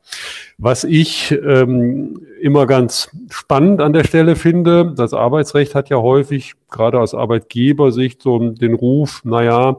Was 0.57 0.83
ich 0.83 1.31
ähm, 1.31 2.21
immer 2.41 2.65
ganz 2.65 3.09
spannend 3.29 3.81
an 3.81 3.93
der 3.93 4.03
Stelle 4.03 4.35
finde, 4.35 4.93
das 4.95 5.13
Arbeitsrecht 5.13 5.75
hat 5.75 5.89
ja 5.89 5.97
häufig, 5.97 6.53
gerade 6.69 6.99
aus 6.99 7.13
Arbeitgebersicht, 7.13 8.21
so 8.21 8.39
den 8.39 8.73
Ruf, 8.73 9.21
naja, 9.23 9.77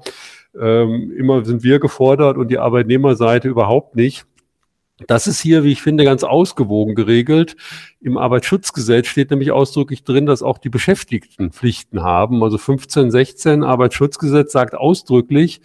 ähm, 0.60 1.12
immer 1.16 1.44
sind 1.44 1.62
wir 1.62 1.80
gefordert 1.80 2.36
und 2.36 2.48
die 2.48 2.58
Arbeitnehmerseite 2.58 3.48
überhaupt 3.48 3.96
nicht. 3.96 4.26
Das 5.08 5.26
ist 5.26 5.40
hier, 5.40 5.64
wie 5.64 5.72
ich 5.72 5.82
finde, 5.82 6.04
ganz 6.04 6.22
ausgewogen 6.22 6.94
geregelt. 6.94 7.56
Im 8.00 8.16
Arbeitsschutzgesetz 8.16 9.08
steht 9.08 9.30
nämlich 9.30 9.50
ausdrücklich 9.50 10.04
drin, 10.04 10.24
dass 10.24 10.42
auch 10.42 10.58
die 10.58 10.68
Beschäftigten 10.68 11.50
Pflichten 11.50 12.02
haben. 12.02 12.42
Also 12.44 12.58
15, 12.58 13.10
16 13.10 13.64
Arbeitsschutzgesetz 13.64 14.52
sagt 14.52 14.74
ausdrücklich, 14.74 15.60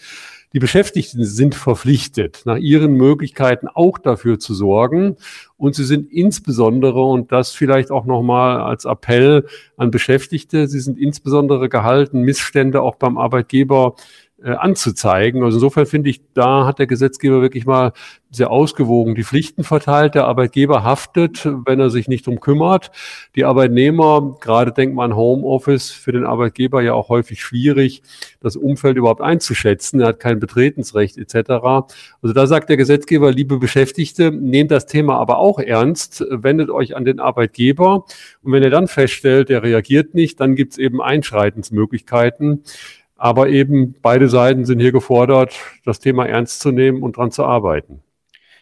die 0.53 0.59
Beschäftigten 0.59 1.23
sind 1.25 1.53
verpflichtet, 1.53 2.41
nach 2.45 2.57
ihren 2.57 2.93
Möglichkeiten 2.93 3.67
auch 3.67 3.99
dafür 3.99 4.39
zu 4.39 4.55
sorgen. 4.55 5.15
Und 5.57 5.75
sie 5.75 5.83
sind 5.85 6.11
insbesondere, 6.11 7.03
und 7.03 7.31
das 7.31 7.51
vielleicht 7.51 7.91
auch 7.91 8.05
nochmal 8.05 8.59
als 8.61 8.85
Appell 8.85 9.45
an 9.77 9.91
Beschäftigte, 9.91 10.67
sie 10.67 10.79
sind 10.79 10.97
insbesondere 10.97 11.69
gehalten, 11.69 12.21
Missstände 12.21 12.81
auch 12.81 12.95
beim 12.95 13.19
Arbeitgeber 13.19 13.93
äh, 14.43 14.51
anzuzeigen. 14.51 15.43
Also 15.43 15.57
insofern 15.57 15.85
finde 15.85 16.09
ich, 16.09 16.21
da 16.33 16.65
hat 16.65 16.79
der 16.79 16.87
Gesetzgeber 16.87 17.41
wirklich 17.41 17.65
mal 17.65 17.91
sehr 18.31 18.51
ausgewogen 18.51 19.15
die 19.15 19.23
Pflichten 19.23 19.63
verteilt. 19.63 20.15
Der 20.15 20.25
Arbeitgeber 20.25 20.83
haftet, 20.83 21.45
wenn 21.65 21.79
er 21.79 21.89
sich 21.89 22.07
nicht 22.07 22.27
drum 22.27 22.39
kümmert. 22.39 22.91
Die 23.35 23.43
Arbeitnehmer, 23.43 24.37
gerade 24.39 24.71
denkt 24.71 24.95
man 24.95 25.15
Homeoffice, 25.15 25.89
für 25.89 26.11
den 26.11 26.25
Arbeitgeber 26.25 26.81
ja 26.81 26.93
auch 26.93 27.09
häufig 27.09 27.41
schwierig, 27.41 28.03
das 28.39 28.55
Umfeld 28.55 28.97
überhaupt 28.97 29.21
einzuschätzen. 29.21 29.99
Er 29.99 30.09
hat 30.09 30.19
kein 30.19 30.39
Betretensrecht 30.39 31.17
etc. 31.17 31.49
Also 32.21 32.33
da 32.33 32.45
sagt 32.45 32.69
der 32.69 32.77
Gesetzgeber, 32.77 33.31
liebe 33.31 33.57
Beschäftigte, 33.57 34.31
nehmt 34.31 34.71
das 34.71 34.85
Thema 34.85 35.17
aber 35.17 35.39
auch 35.39 35.59
ernst, 35.59 36.23
wendet 36.29 36.69
euch 36.69 36.95
an 36.95 37.05
den 37.05 37.19
Arbeitgeber. 37.19 38.05
Und 38.43 38.51
wenn 38.51 38.63
ihr 38.63 38.69
dann 38.69 38.87
feststellt, 38.87 39.49
der 39.49 39.63
reagiert 39.63 40.13
nicht, 40.13 40.39
dann 40.39 40.55
gibt 40.55 40.73
es 40.73 40.77
eben 40.77 41.01
Einschreitensmöglichkeiten. 41.01 42.63
Aber 43.19 43.49
eben 43.49 43.95
beide 44.01 44.29
Seiten 44.29 44.63
sind 44.65 44.79
hier 44.79 44.93
gefordert, 44.93 45.53
das 45.85 45.99
Thema 45.99 46.25
ernst 46.25 46.61
zu 46.61 46.71
nehmen 46.71 47.03
und 47.03 47.17
dran 47.17 47.31
zu 47.31 47.43
arbeiten. 47.43 48.01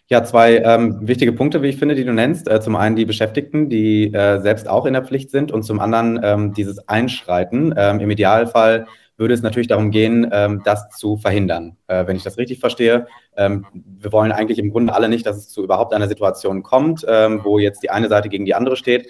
Ja, 0.10 0.24
zwei 0.24 0.58
ähm, 0.58 1.08
wichtige 1.08 1.34
Punkte, 1.34 1.62
wie 1.62 1.68
ich 1.68 1.78
finde, 1.78 1.94
die 1.94 2.06
du 2.06 2.14
nennst. 2.14 2.50
Äh, 2.50 2.60
zum 2.60 2.76
einen 2.76 2.96
die 2.96 3.06
Beschäftigten, 3.06 3.70
die 3.70 4.12
äh, 4.14 4.40
selbst 4.40 4.68
auch 4.68 4.86
in 4.86 4.94
der 4.94 5.04
Pflicht 5.04 5.30
sind 5.30 5.52
und 5.52 5.64
zum 5.64 5.80
anderen 5.80 6.20
ähm, 6.24 6.54
dieses 6.54 6.88
Einschreiten. 6.88 7.74
Ähm, 7.78 8.00
Im 8.00 8.10
Idealfall 8.10 8.88
würde 9.18 9.34
es 9.34 9.42
natürlich 9.42 9.68
darum 9.68 9.92
gehen, 9.92 10.28
ähm, 10.32 10.62
das 10.64 10.90
zu 10.90 11.18
verhindern. 11.18 11.76
Äh, 11.88 12.08
wenn 12.08 12.16
ich 12.16 12.24
das 12.24 12.38
richtig 12.38 12.60
verstehe, 12.60 13.08
ähm, 13.36 13.66
wir 13.74 14.12
wollen 14.12 14.32
eigentlich 14.32 14.60
im 14.60 14.72
Grunde 14.72 14.94
alle 14.94 15.10
nicht, 15.10 15.26
dass 15.26 15.38
es 15.38 15.50
zu 15.50 15.64
überhaupt 15.64 15.94
einer 15.94 16.08
Situation 16.08 16.64
kommt, 16.64 17.06
ähm, 17.08 17.42
wo 17.44 17.60
jetzt 17.60 17.84
die 17.84 17.90
eine 17.90 18.08
Seite 18.08 18.30
gegen 18.30 18.46
die 18.46 18.56
andere 18.56 18.78
steht. 18.78 19.08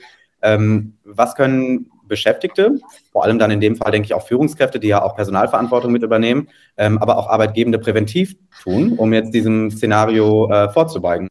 Was 1.04 1.36
können 1.36 1.92
Beschäftigte, 2.08 2.80
vor 3.12 3.24
allem 3.24 3.40
dann 3.40 3.52
in 3.52 3.60
dem 3.60 3.76
Fall 3.76 3.92
denke 3.92 4.06
ich 4.06 4.14
auch 4.14 4.26
Führungskräfte, 4.26 4.80
die 4.80 4.88
ja 4.88 5.02
auch 5.02 5.16
Personalverantwortung 5.16 5.92
mit 5.92 6.04
übernehmen, 6.04 6.48
ähm, 6.78 6.98
aber 6.98 7.18
auch 7.18 7.28
Arbeitgebende 7.28 7.80
präventiv 7.80 8.36
tun, 8.64 8.94
um 8.94 9.14
jetzt 9.14 9.34
diesem 9.34 9.72
Szenario 9.72 10.50
äh, 10.50 10.70
vorzubeugen. 10.70 11.28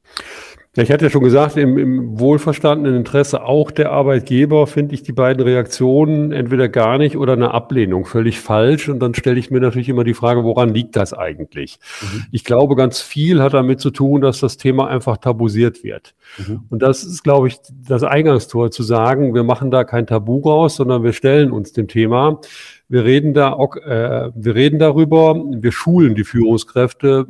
Ja, 0.76 0.82
ich 0.82 0.92
hatte 0.92 1.06
ja 1.06 1.10
schon 1.10 1.24
gesagt, 1.24 1.56
im, 1.56 1.78
im 1.78 2.20
wohlverstandenen 2.20 2.98
Interesse 2.98 3.42
auch 3.42 3.70
der 3.70 3.92
Arbeitgeber 3.92 4.66
finde 4.66 4.94
ich 4.94 5.02
die 5.02 5.12
beiden 5.12 5.42
Reaktionen 5.42 6.32
entweder 6.32 6.68
gar 6.68 6.98
nicht 6.98 7.16
oder 7.16 7.32
eine 7.32 7.52
Ablehnung 7.52 8.04
völlig 8.04 8.40
falsch. 8.40 8.90
Und 8.90 9.00
dann 9.00 9.14
stelle 9.14 9.38
ich 9.38 9.50
mir 9.50 9.60
natürlich 9.60 9.88
immer 9.88 10.04
die 10.04 10.12
Frage, 10.12 10.44
woran 10.44 10.74
liegt 10.74 10.94
das 10.94 11.14
eigentlich? 11.14 11.78
Mhm. 12.02 12.26
Ich 12.30 12.44
glaube, 12.44 12.76
ganz 12.76 13.00
viel 13.00 13.42
hat 13.42 13.54
damit 13.54 13.80
zu 13.80 13.90
tun, 13.90 14.20
dass 14.20 14.38
das 14.40 14.58
Thema 14.58 14.88
einfach 14.88 15.16
tabuisiert 15.16 15.82
wird. 15.82 16.14
Mhm. 16.36 16.64
Und 16.68 16.82
das 16.82 17.04
ist, 17.04 17.24
glaube 17.24 17.48
ich, 17.48 17.56
das 17.88 18.02
Eingangstor 18.02 18.70
zu 18.70 18.82
sagen, 18.82 19.34
wir 19.34 19.44
machen 19.44 19.70
da 19.70 19.84
kein 19.84 20.06
Tabu 20.06 20.40
raus, 20.40 20.76
sondern 20.76 21.02
wir 21.02 21.14
stellen 21.14 21.52
uns 21.52 21.72
dem 21.72 21.88
Thema. 21.88 22.38
Wir 22.90 23.04
reden 23.04 23.32
da, 23.32 23.54
äh, 23.54 24.30
wir 24.34 24.54
reden 24.54 24.78
darüber, 24.78 25.34
wir 25.34 25.72
schulen 25.72 26.14
die 26.14 26.24
Führungskräfte 26.24 27.26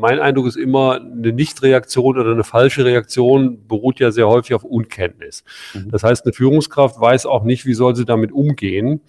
mein 0.00 0.18
Eindruck 0.18 0.46
ist 0.46 0.56
immer, 0.56 1.00
eine 1.00 1.32
Nichtreaktion 1.32 2.18
oder 2.18 2.32
eine 2.32 2.44
falsche 2.44 2.84
Reaktion 2.84 3.66
beruht 3.66 4.00
ja 4.00 4.10
sehr 4.10 4.28
häufig 4.28 4.54
auf 4.54 4.64
Unkenntnis. 4.64 5.44
Mhm. 5.74 5.90
Das 5.90 6.02
heißt, 6.02 6.24
eine 6.24 6.32
Führungskraft 6.32 7.00
weiß 7.00 7.26
auch 7.26 7.44
nicht, 7.44 7.66
wie 7.66 7.74
soll 7.74 7.94
sie 7.94 8.04
damit 8.04 8.32
umgehen. 8.32 9.00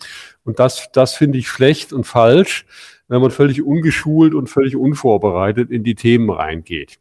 Und 0.44 0.60
das, 0.60 0.90
das 0.94 1.16
finde 1.16 1.38
ich 1.38 1.48
schlecht 1.48 1.94
und 1.94 2.06
falsch, 2.06 2.66
wenn 3.08 3.22
man 3.22 3.32
völlig 3.32 3.62
ungeschult 3.62 4.34
und 4.34 4.48
völlig 4.48 4.76
unvorbereitet 4.76 5.70
in 5.70 5.84
die 5.84 5.96
Themen 5.96 6.30
reingeht. 6.30 7.00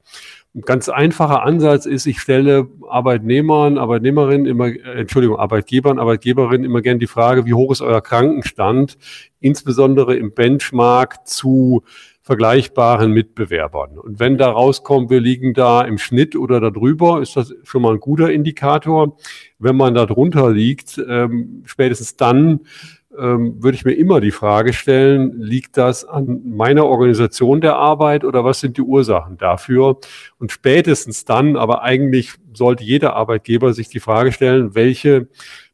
Ein 0.53 0.63
ganz 0.63 0.89
einfacher 0.89 1.45
Ansatz 1.45 1.87
ist, 1.87 2.07
ich 2.07 2.19
stelle 2.19 2.67
Arbeitnehmern, 2.89 3.79
Arbeitnehmerinnen 3.79 4.47
immer, 4.47 4.67
äh, 4.67 5.01
Entschuldigung, 5.01 5.39
Arbeitgebern, 5.39 6.01
Arbeitgeberinnen 6.01 6.65
immer 6.65 6.83
gern 6.83 6.99
die 6.99 7.07
Frage, 7.07 7.47
wie 7.47 7.55
hoch 7.55 7.71
ist 7.71 7.83
euer 7.83 8.01
Krankenstand, 8.01 8.99
insbesondere 9.39 10.17
im 10.17 10.35
Benchmark 10.35 11.25
zu 11.29 11.85
vergleichbaren 12.31 13.11
Mitbewerbern. 13.11 13.99
Und 13.99 14.21
wenn 14.21 14.39
da 14.39 14.53
rauskommt, 14.53 15.11
wir 15.11 15.19
liegen 15.19 15.53
da 15.53 15.83
im 15.83 15.99
Schnitt 15.99 16.37
oder 16.37 16.61
darüber, 16.61 17.21
ist 17.21 17.35
das 17.35 17.53
schon 17.65 17.83
mal 17.83 17.95
ein 17.95 17.99
guter 17.99 18.31
Indikator. 18.31 19.17
Wenn 19.59 19.75
man 19.75 19.95
da 19.95 20.07
drunter 20.07 20.53
liegt, 20.53 21.03
ähm, 21.09 21.65
spätestens 21.67 22.15
dann 22.15 22.61
ähm, 23.19 23.61
würde 23.61 23.75
ich 23.75 23.85
mir 23.85 23.95
immer 23.95 24.21
die 24.21 24.31
Frage 24.31 24.73
stellen, 24.73 25.41
liegt 25.41 25.77
das 25.77 26.05
an 26.05 26.43
meiner 26.45 26.87
Organisation 26.87 27.61
der 27.61 27.75
Arbeit 27.75 28.23
oder 28.25 28.45
was 28.45 28.61
sind 28.61 28.77
die 28.77 28.83
Ursachen 28.83 29.37
dafür? 29.37 29.99
Und 30.39 30.53
spätestens 30.53 31.25
dann, 31.25 31.57
aber 31.57 31.83
eigentlich 31.83 32.35
sollte 32.53 32.85
jeder 32.85 33.17
Arbeitgeber 33.17 33.73
sich 33.73 33.89
die 33.89 33.99
Frage 33.99 34.31
stellen, 34.31 34.77
welche 34.77 35.27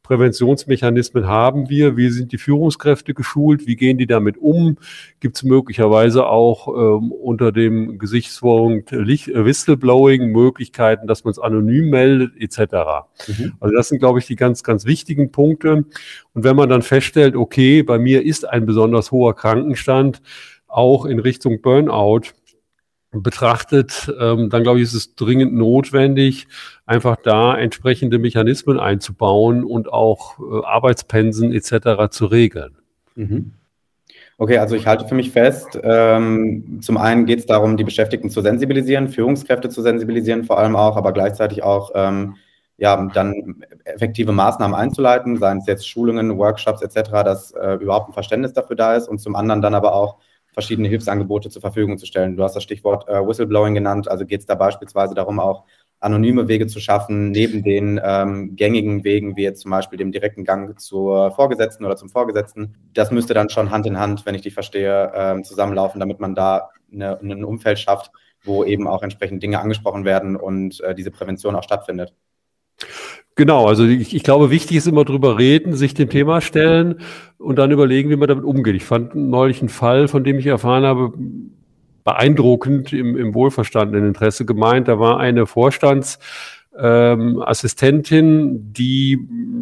Präventionsmechanismen 0.06 1.26
haben 1.26 1.68
wir? 1.68 1.96
Wie 1.96 2.10
sind 2.10 2.30
die 2.30 2.38
Führungskräfte 2.38 3.12
geschult? 3.12 3.66
Wie 3.66 3.74
gehen 3.74 3.98
die 3.98 4.06
damit 4.06 4.38
um? 4.38 4.78
Gibt 5.18 5.36
es 5.36 5.42
möglicherweise 5.42 6.26
auch 6.26 6.68
ähm, 6.68 7.10
unter 7.10 7.50
dem 7.50 7.98
Gesichtspunkt 7.98 8.92
Licht, 8.92 9.28
äh, 9.28 9.44
Whistleblowing 9.44 10.30
Möglichkeiten, 10.30 11.08
dass 11.08 11.24
man 11.24 11.32
es 11.32 11.40
anonym 11.40 11.90
meldet, 11.90 12.32
etc. 12.40 13.06
Mhm. 13.26 13.54
Also 13.58 13.74
das 13.74 13.88
sind, 13.88 13.98
glaube 13.98 14.20
ich, 14.20 14.26
die 14.26 14.36
ganz, 14.36 14.62
ganz 14.62 14.84
wichtigen 14.86 15.32
Punkte. 15.32 15.84
Und 16.34 16.44
wenn 16.44 16.54
man 16.54 16.68
dann 16.68 16.82
feststellt, 16.82 17.34
okay, 17.34 17.82
bei 17.82 17.98
mir 17.98 18.24
ist 18.24 18.48
ein 18.48 18.64
besonders 18.64 19.10
hoher 19.10 19.34
Krankenstand, 19.34 20.22
auch 20.68 21.04
in 21.04 21.18
Richtung 21.18 21.62
Burnout, 21.62 22.32
betrachtet, 23.22 24.12
ähm, 24.20 24.50
dann 24.50 24.62
glaube 24.62 24.78
ich, 24.78 24.84
ist 24.84 24.94
es 24.94 25.14
dringend 25.14 25.54
notwendig, 25.54 26.46
einfach 26.86 27.16
da 27.22 27.56
entsprechende 27.56 28.18
Mechanismen 28.18 28.78
einzubauen 28.78 29.64
und 29.64 29.92
auch 29.92 30.38
äh, 30.38 30.64
Arbeitspensen 30.64 31.52
etc. 31.52 32.10
zu 32.10 32.26
regeln. 32.26 32.76
Mhm. 33.14 33.52
Okay, 34.38 34.58
also 34.58 34.76
ich 34.76 34.86
halte 34.86 35.08
für 35.08 35.14
mich 35.14 35.30
fest, 35.30 35.78
ähm, 35.82 36.80
zum 36.82 36.98
einen 36.98 37.24
geht 37.24 37.38
es 37.38 37.46
darum, 37.46 37.78
die 37.78 37.84
Beschäftigten 37.84 38.28
zu 38.28 38.42
sensibilisieren, 38.42 39.08
Führungskräfte 39.08 39.70
zu 39.70 39.80
sensibilisieren 39.80 40.44
vor 40.44 40.58
allem 40.58 40.76
auch, 40.76 40.96
aber 40.96 41.12
gleichzeitig 41.12 41.62
auch 41.62 41.92
ähm, 41.94 42.36
ja, 42.76 43.08
dann 43.14 43.64
effektive 43.84 44.32
Maßnahmen 44.32 44.76
einzuleiten, 44.76 45.38
seien 45.38 45.58
es 45.58 45.66
jetzt 45.66 45.88
Schulungen, 45.88 46.36
Workshops 46.36 46.82
etc., 46.82 47.10
dass 47.24 47.52
äh, 47.52 47.74
überhaupt 47.74 48.10
ein 48.10 48.12
Verständnis 48.12 48.52
dafür 48.52 48.76
da 48.76 48.94
ist 48.94 49.08
und 49.08 49.20
zum 49.20 49.34
anderen 49.34 49.62
dann 49.62 49.74
aber 49.74 49.94
auch 49.94 50.16
verschiedene 50.56 50.88
Hilfsangebote 50.88 51.50
zur 51.50 51.60
Verfügung 51.60 51.98
zu 51.98 52.06
stellen. 52.06 52.34
Du 52.34 52.42
hast 52.42 52.56
das 52.56 52.62
Stichwort 52.62 53.06
äh, 53.08 53.20
Whistleblowing 53.20 53.74
genannt, 53.74 54.08
also 54.08 54.24
geht 54.24 54.40
es 54.40 54.46
da 54.46 54.54
beispielsweise 54.54 55.14
darum, 55.14 55.38
auch 55.38 55.64
anonyme 56.00 56.48
Wege 56.48 56.66
zu 56.66 56.80
schaffen, 56.80 57.30
neben 57.30 57.62
den 57.62 58.00
ähm, 58.02 58.56
gängigen 58.56 59.04
Wegen, 59.04 59.36
wie 59.36 59.42
jetzt 59.42 59.60
zum 59.60 59.70
Beispiel 59.70 59.98
dem 59.98 60.12
direkten 60.12 60.44
Gang 60.44 60.80
zur 60.80 61.30
Vorgesetzten 61.32 61.84
oder 61.84 61.96
zum 61.96 62.08
Vorgesetzten. 62.08 62.74
Das 62.94 63.10
müsste 63.10 63.34
dann 63.34 63.50
schon 63.50 63.70
Hand 63.70 63.84
in 63.84 63.98
Hand, 63.98 64.24
wenn 64.24 64.34
ich 64.34 64.40
dich 64.40 64.54
verstehe, 64.54 65.12
ähm, 65.14 65.44
zusammenlaufen, 65.44 66.00
damit 66.00 66.20
man 66.20 66.34
da 66.34 66.70
eine, 66.90 67.20
ein 67.20 67.44
Umfeld 67.44 67.78
schafft, 67.78 68.10
wo 68.42 68.64
eben 68.64 68.88
auch 68.88 69.02
entsprechend 69.02 69.42
Dinge 69.42 69.60
angesprochen 69.60 70.06
werden 70.06 70.36
und 70.36 70.80
äh, 70.80 70.94
diese 70.94 71.10
Prävention 71.10 71.54
auch 71.54 71.64
stattfindet. 71.64 72.14
Genau, 73.36 73.66
also 73.66 73.84
ich, 73.84 74.14
ich, 74.14 74.22
glaube, 74.22 74.50
wichtig 74.50 74.78
ist 74.78 74.88
immer 74.88 75.04
drüber 75.04 75.38
reden, 75.38 75.74
sich 75.74 75.92
dem 75.92 76.08
Thema 76.08 76.40
stellen 76.40 77.00
und 77.36 77.56
dann 77.56 77.70
überlegen, 77.70 78.08
wie 78.08 78.16
man 78.16 78.28
damit 78.28 78.44
umgeht. 78.44 78.74
Ich 78.74 78.84
fand 78.84 79.14
neulich 79.14 79.60
einen 79.60 79.68
Fall, 79.68 80.08
von 80.08 80.24
dem 80.24 80.38
ich 80.38 80.46
erfahren 80.46 80.84
habe, 80.84 81.12
beeindruckend 82.02 82.94
im, 82.94 83.14
im 83.14 83.34
wohlverstandenen 83.34 84.08
Interesse 84.08 84.46
gemeint. 84.46 84.88
Da 84.88 84.98
war 84.98 85.20
eine 85.20 85.44
Vorstandsassistentin, 85.44 88.26
ähm, 88.26 88.72
die, 88.72 89.18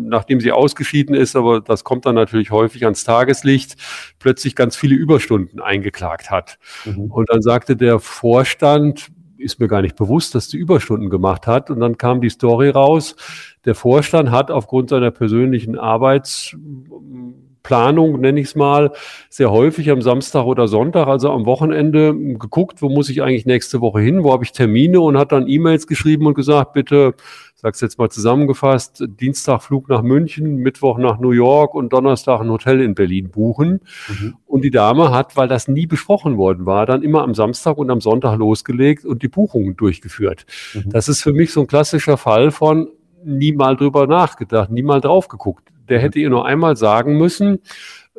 nachdem 0.06 0.40
sie 0.40 0.52
ausgeschieden 0.52 1.16
ist, 1.16 1.34
aber 1.34 1.60
das 1.60 1.82
kommt 1.82 2.06
dann 2.06 2.14
natürlich 2.14 2.52
häufig 2.52 2.84
ans 2.84 3.02
Tageslicht, 3.02 3.74
plötzlich 4.20 4.54
ganz 4.54 4.76
viele 4.76 4.94
Überstunden 4.94 5.60
eingeklagt 5.60 6.30
hat. 6.30 6.60
Mhm. 6.84 7.10
Und 7.10 7.28
dann 7.28 7.42
sagte 7.42 7.76
der 7.76 7.98
Vorstand, 7.98 9.08
ist 9.44 9.60
mir 9.60 9.68
gar 9.68 9.82
nicht 9.82 9.96
bewusst, 9.96 10.34
dass 10.34 10.48
sie 10.48 10.56
Überstunden 10.56 11.10
gemacht 11.10 11.46
hat. 11.46 11.70
Und 11.70 11.80
dann 11.80 11.98
kam 11.98 12.20
die 12.20 12.30
Story 12.30 12.70
raus. 12.70 13.16
Der 13.64 13.74
Vorstand 13.74 14.30
hat 14.30 14.50
aufgrund 14.50 14.90
seiner 14.90 15.10
persönlichen 15.10 15.78
Arbeitsplanung, 15.78 18.20
nenne 18.20 18.40
ich 18.40 18.46
es 18.46 18.54
mal, 18.54 18.92
sehr 19.28 19.50
häufig 19.50 19.90
am 19.90 20.02
Samstag 20.02 20.44
oder 20.44 20.66
Sonntag, 20.66 21.06
also 21.06 21.30
am 21.30 21.46
Wochenende, 21.46 22.14
geguckt, 22.14 22.82
wo 22.82 22.88
muss 22.88 23.08
ich 23.08 23.22
eigentlich 23.22 23.46
nächste 23.46 23.80
Woche 23.80 24.00
hin, 24.00 24.24
wo 24.24 24.32
habe 24.32 24.44
ich 24.44 24.52
Termine 24.52 25.00
und 25.00 25.18
hat 25.18 25.32
dann 25.32 25.46
E-Mails 25.46 25.86
geschrieben 25.86 26.26
und 26.26 26.34
gesagt, 26.34 26.72
bitte 26.72 27.14
sag's 27.64 27.80
jetzt 27.80 27.98
mal 27.98 28.10
zusammengefasst, 28.10 29.04
Dienstag 29.08 29.62
Flug 29.62 29.88
nach 29.88 30.02
München, 30.02 30.56
Mittwoch 30.56 30.98
nach 30.98 31.18
New 31.18 31.30
York 31.30 31.74
und 31.74 31.94
Donnerstag 31.94 32.42
ein 32.42 32.50
Hotel 32.50 32.82
in 32.82 32.94
Berlin 32.94 33.30
buchen. 33.30 33.80
Mhm. 34.06 34.34
Und 34.44 34.64
die 34.64 34.70
Dame 34.70 35.12
hat, 35.12 35.34
weil 35.38 35.48
das 35.48 35.66
nie 35.66 35.86
besprochen 35.86 36.36
worden 36.36 36.66
war, 36.66 36.84
dann 36.84 37.02
immer 37.02 37.22
am 37.22 37.32
Samstag 37.32 37.78
und 37.78 37.90
am 37.90 38.02
Sonntag 38.02 38.36
losgelegt 38.36 39.06
und 39.06 39.22
die 39.22 39.28
Buchungen 39.28 39.76
durchgeführt. 39.76 40.44
Mhm. 40.74 40.90
Das 40.90 41.08
ist 41.08 41.22
für 41.22 41.32
mich 41.32 41.54
so 41.54 41.62
ein 41.62 41.66
klassischer 41.66 42.18
Fall 42.18 42.50
von 42.50 42.88
nie 43.24 43.52
mal 43.52 43.76
drüber 43.76 44.06
nachgedacht, 44.06 44.70
nie 44.70 44.82
mal 44.82 45.00
drauf 45.00 45.28
geguckt. 45.28 45.70
Der 45.88 46.00
mhm. 46.00 46.02
hätte 46.02 46.18
ihr 46.18 46.28
nur 46.28 46.44
einmal 46.44 46.76
sagen 46.76 47.16
müssen, 47.16 47.60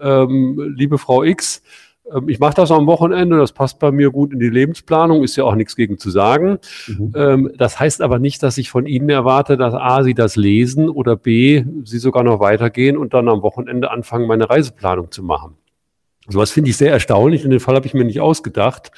ähm, 0.01 0.73
liebe 0.75 0.97
Frau 0.97 1.23
X, 1.23 1.61
ich 2.27 2.39
mache 2.39 2.55
das 2.55 2.71
am 2.71 2.85
Wochenende, 2.87 3.37
das 3.37 3.51
passt 3.51 3.79
bei 3.79 3.91
mir 3.91 4.11
gut 4.11 4.31
in 4.31 4.39
die 4.39 4.49
Lebensplanung, 4.49 5.23
ist 5.23 5.35
ja 5.35 5.43
auch 5.43 5.55
nichts 5.55 5.75
gegen 5.75 5.97
zu 5.97 6.09
sagen. 6.09 6.59
Mhm. 6.87 7.13
Ähm, 7.15 7.51
das 7.57 7.79
heißt 7.79 8.01
aber 8.01 8.19
nicht, 8.19 8.43
dass 8.43 8.57
ich 8.57 8.69
von 8.69 8.85
Ihnen 8.85 9.09
erwarte, 9.09 9.57
dass 9.57 9.73
A, 9.73 10.03
Sie 10.03 10.13
das 10.13 10.35
lesen 10.35 10.89
oder 10.89 11.15
B, 11.15 11.63
Sie 11.83 11.97
sogar 11.97 12.23
noch 12.23 12.39
weitergehen 12.39 12.97
und 12.97 13.13
dann 13.13 13.27
am 13.27 13.41
Wochenende 13.41 13.91
anfangen, 13.91 14.27
meine 14.27 14.49
Reiseplanung 14.49 15.11
zu 15.11 15.23
machen. 15.23 15.55
Sowas 16.27 16.51
finde 16.51 16.71
ich 16.71 16.77
sehr 16.77 16.91
erstaunlich 16.91 17.43
und 17.43 17.51
den 17.51 17.59
Fall 17.59 17.75
habe 17.75 17.85
ich 17.85 17.93
mir 17.93 18.03
nicht 18.03 18.19
ausgedacht, 18.19 18.91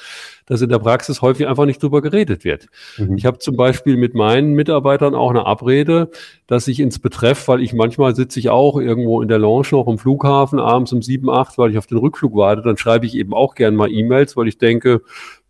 dass 0.46 0.62
in 0.62 0.70
der 0.70 0.78
Praxis 0.78 1.20
häufig 1.20 1.46
einfach 1.46 1.66
nicht 1.66 1.82
drüber 1.82 2.00
geredet 2.00 2.42
wird. 2.44 2.68
Mhm. 2.96 3.18
Ich 3.18 3.26
habe 3.26 3.38
zum 3.38 3.56
Beispiel 3.56 3.96
mit 3.96 4.14
meinen 4.14 4.54
Mitarbeitern 4.54 5.14
auch 5.14 5.30
eine 5.30 5.44
Abrede, 5.44 6.10
dass 6.46 6.68
ich 6.68 6.80
ins 6.80 6.98
Betreff, 6.98 7.48
weil 7.48 7.62
ich 7.62 7.74
manchmal 7.74 8.16
sitze 8.16 8.40
ich 8.40 8.48
auch 8.48 8.80
irgendwo 8.80 9.20
in 9.20 9.28
der 9.28 9.38
Lounge 9.38 9.68
noch 9.72 9.88
im 9.88 9.98
Flughafen 9.98 10.58
abends 10.58 10.92
um 10.92 11.02
sieben, 11.02 11.28
acht, 11.28 11.58
weil 11.58 11.70
ich 11.70 11.78
auf 11.78 11.86
den 11.86 11.98
Rückflug 11.98 12.34
warte, 12.34 12.62
dann 12.62 12.78
schreibe 12.78 13.04
ich 13.04 13.14
eben 13.14 13.34
auch 13.34 13.54
gern 13.54 13.76
mal 13.76 13.92
E-Mails, 13.92 14.36
weil 14.36 14.48
ich 14.48 14.56
denke, 14.56 15.02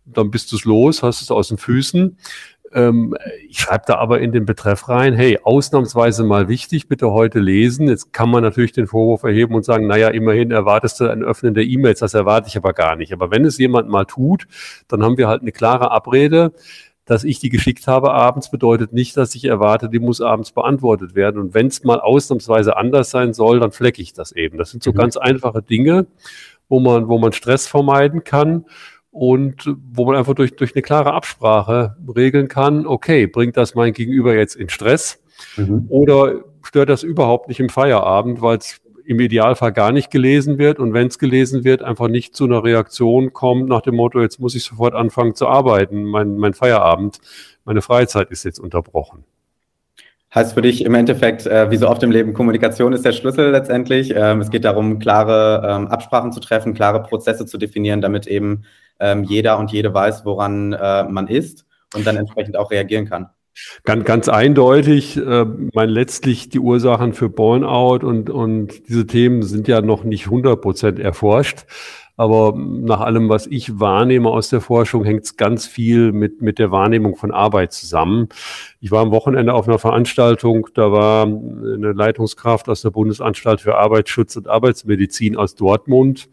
dann 0.05 0.31
bist 0.31 0.51
du 0.51 0.57
es 0.57 0.65
los, 0.65 1.03
hast 1.03 1.21
es 1.21 1.31
aus 1.31 1.49
den 1.49 1.57
Füßen. 1.57 2.17
Ähm, 2.73 3.15
ich 3.47 3.59
schreibe 3.59 3.83
da 3.87 3.95
aber 3.95 4.19
in 4.21 4.31
den 4.31 4.45
Betreff 4.45 4.89
rein, 4.89 5.13
hey, 5.13 5.39
ausnahmsweise 5.41 6.23
mal 6.23 6.47
wichtig, 6.47 6.87
bitte 6.87 7.11
heute 7.11 7.39
lesen. 7.39 7.87
Jetzt 7.87 8.13
kann 8.13 8.29
man 8.29 8.43
natürlich 8.43 8.71
den 8.71 8.87
Vorwurf 8.87 9.23
erheben 9.23 9.55
und 9.55 9.65
sagen, 9.65 9.87
naja, 9.87 10.09
immerhin 10.09 10.51
erwartest 10.51 10.99
du 10.99 11.09
ein 11.09 11.23
Öffnen 11.23 11.53
der 11.53 11.63
E-Mails, 11.63 11.99
das 11.99 12.13
erwarte 12.13 12.47
ich 12.47 12.57
aber 12.57 12.73
gar 12.73 12.95
nicht. 12.95 13.13
Aber 13.13 13.31
wenn 13.31 13.45
es 13.45 13.57
jemand 13.57 13.89
mal 13.89 14.05
tut, 14.05 14.47
dann 14.87 15.03
haben 15.03 15.17
wir 15.17 15.27
halt 15.27 15.41
eine 15.41 15.51
klare 15.51 15.91
Abrede. 15.91 16.53
Dass 17.05 17.23
ich 17.23 17.39
die 17.39 17.49
geschickt 17.49 17.87
habe 17.87 18.11
abends, 18.13 18.51
bedeutet 18.51 18.93
nicht, 18.93 19.17
dass 19.17 19.33
ich 19.33 19.45
erwarte, 19.45 19.89
die 19.89 19.97
muss 19.97 20.21
abends 20.21 20.51
beantwortet 20.51 21.15
werden. 21.15 21.41
Und 21.41 21.55
wenn 21.55 21.65
es 21.65 21.83
mal 21.83 21.99
ausnahmsweise 21.99 22.77
anders 22.77 23.09
sein 23.09 23.33
soll, 23.33 23.59
dann 23.59 23.71
flecke 23.71 23.99
ich 23.99 24.13
das 24.13 24.31
eben. 24.31 24.59
Das 24.59 24.69
sind 24.69 24.83
so 24.83 24.91
mhm. 24.91 24.97
ganz 24.97 25.17
einfache 25.17 25.63
Dinge, 25.63 26.05
wo 26.67 26.79
man, 26.79 27.07
wo 27.07 27.17
man 27.17 27.31
Stress 27.31 27.65
vermeiden 27.65 28.23
kann 28.23 28.65
und 29.11 29.75
wo 29.91 30.05
man 30.05 30.15
einfach 30.15 30.35
durch, 30.35 30.55
durch 30.55 30.75
eine 30.75 30.81
klare 30.81 31.13
Absprache 31.13 31.95
regeln 32.15 32.47
kann, 32.47 32.85
okay, 32.85 33.27
bringt 33.27 33.57
das 33.57 33.75
mein 33.75 33.93
Gegenüber 33.93 34.35
jetzt 34.35 34.55
in 34.55 34.69
Stress 34.69 35.21
mhm. 35.57 35.85
oder 35.89 36.43
stört 36.63 36.89
das 36.89 37.03
überhaupt 37.03 37.47
nicht 37.47 37.59
im 37.59 37.69
Feierabend, 37.69 38.41
weil 38.41 38.57
es 38.57 38.81
im 39.05 39.19
Idealfall 39.19 39.71
gar 39.71 39.91
nicht 39.91 40.11
gelesen 40.11 40.59
wird 40.59 40.77
und 40.77 40.93
wenn 40.93 41.07
es 41.07 41.17
gelesen 41.17 41.63
wird, 41.63 41.81
einfach 41.81 42.07
nicht 42.07 42.35
zu 42.35 42.45
einer 42.45 42.63
Reaktion 42.63 43.33
kommt 43.33 43.67
nach 43.67 43.81
dem 43.81 43.95
Motto, 43.95 44.21
jetzt 44.21 44.39
muss 44.39 44.53
ich 44.53 44.63
sofort 44.63 44.93
anfangen 44.93 45.33
zu 45.33 45.47
arbeiten, 45.47 46.03
mein, 46.03 46.37
mein 46.37 46.53
Feierabend, 46.53 47.19
meine 47.65 47.81
Freizeit 47.81 48.29
ist 48.29 48.43
jetzt 48.43 48.59
unterbrochen. 48.59 49.23
Heißt 50.35 50.53
für 50.53 50.61
dich 50.61 50.85
im 50.85 50.93
Endeffekt, 50.93 51.47
äh, 51.47 51.71
wie 51.71 51.77
so 51.77 51.89
oft 51.89 52.03
im 52.03 52.11
Leben, 52.11 52.35
Kommunikation 52.35 52.93
ist 52.93 53.03
der 53.03 53.13
Schlüssel 53.13 53.49
letztendlich. 53.49 54.13
Ähm, 54.15 54.41
es 54.41 54.51
geht 54.51 54.63
darum, 54.63 54.99
klare 54.99 55.67
ähm, 55.67 55.87
Absprachen 55.87 56.31
zu 56.31 56.39
treffen, 56.39 56.75
klare 56.75 57.01
Prozesse 57.01 57.47
zu 57.47 57.57
definieren, 57.57 58.01
damit 58.01 58.27
eben 58.27 58.63
ähm, 58.99 59.23
jeder 59.23 59.57
und 59.59 59.71
jede 59.71 59.93
weiß, 59.93 60.25
woran 60.25 60.73
äh, 60.73 61.03
man 61.03 61.27
ist 61.27 61.65
und 61.95 62.05
dann 62.05 62.17
entsprechend 62.17 62.57
auch 62.57 62.71
reagieren 62.71 63.07
kann. 63.07 63.29
Ganz, 63.83 64.05
ganz 64.05 64.29
eindeutig, 64.29 65.17
äh, 65.17 65.45
mein 65.73 65.89
letztlich 65.89 66.49
die 66.49 66.59
Ursachen 66.59 67.13
für 67.13 67.29
Burnout 67.29 68.05
und, 68.05 68.29
und 68.29 68.87
diese 68.87 69.05
Themen 69.05 69.43
sind 69.43 69.67
ja 69.67 69.81
noch 69.81 70.03
nicht 70.03 70.25
100 70.25 70.61
Prozent 70.61 70.99
erforscht. 70.99 71.65
Aber 72.15 72.53
nach 72.57 72.99
allem, 72.99 73.29
was 73.29 73.47
ich 73.47 73.79
wahrnehme 73.79 74.29
aus 74.29 74.49
der 74.49 74.59
Forschung, 74.59 75.05
hängt 75.05 75.23
es 75.23 75.37
ganz 75.37 75.65
viel 75.65 76.11
mit, 76.11 76.41
mit 76.41 76.59
der 76.59 76.69
Wahrnehmung 76.69 77.15
von 77.15 77.31
Arbeit 77.31 77.71
zusammen. 77.71 78.27
Ich 78.81 78.91
war 78.91 79.01
am 79.01 79.11
Wochenende 79.11 79.53
auf 79.53 79.69
einer 79.69 79.79
Veranstaltung, 79.79 80.67
da 80.73 80.91
war 80.91 81.23
eine 81.23 81.93
Leitungskraft 81.93 82.67
aus 82.67 82.81
der 82.81 82.89
Bundesanstalt 82.89 83.61
für 83.61 83.77
Arbeitsschutz 83.77 84.35
und 84.35 84.49
Arbeitsmedizin 84.49 85.37
aus 85.37 85.55
Dortmund 85.55 86.27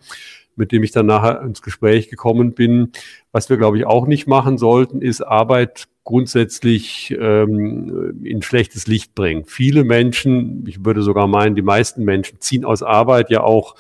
mit 0.56 0.72
dem 0.72 0.82
ich 0.82 0.90
dann 0.90 1.06
nachher 1.06 1.40
ins 1.42 1.62
Gespräch 1.62 2.08
gekommen 2.08 2.52
bin. 2.52 2.92
Was 3.32 3.48
wir, 3.48 3.56
glaube 3.56 3.78
ich, 3.78 3.86
auch 3.86 4.06
nicht 4.06 4.26
machen 4.26 4.58
sollten, 4.58 5.02
ist 5.02 5.20
Arbeit 5.20 5.88
grundsätzlich 6.04 7.14
ähm, 7.18 8.20
in 8.22 8.40
schlechtes 8.40 8.86
Licht 8.86 9.14
bringen. 9.14 9.44
Viele 9.44 9.82
Menschen, 9.82 10.64
ich 10.66 10.84
würde 10.84 11.02
sogar 11.02 11.26
meinen, 11.26 11.56
die 11.56 11.62
meisten 11.62 12.04
Menschen 12.04 12.40
ziehen 12.40 12.64
aus 12.64 12.82
Arbeit 12.82 13.28
ja 13.28 13.42
auch 13.42 13.74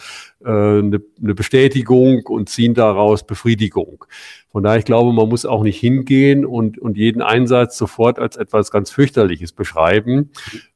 eine, 0.50 1.02
eine 1.22 1.34
Bestätigung 1.34 2.26
und 2.26 2.48
ziehen 2.48 2.74
daraus 2.74 3.26
Befriedigung. 3.26 4.04
Von 4.56 4.62
daher, 4.62 4.78
ich 4.78 4.86
glaube, 4.86 5.12
man 5.12 5.28
muss 5.28 5.44
auch 5.44 5.62
nicht 5.62 5.78
hingehen 5.78 6.46
und, 6.46 6.78
und 6.78 6.96
jeden 6.96 7.20
Einsatz 7.20 7.76
sofort 7.76 8.18
als 8.18 8.36
etwas 8.36 8.70
ganz 8.70 8.90
fürchterliches 8.90 9.52
beschreiben. 9.52 10.30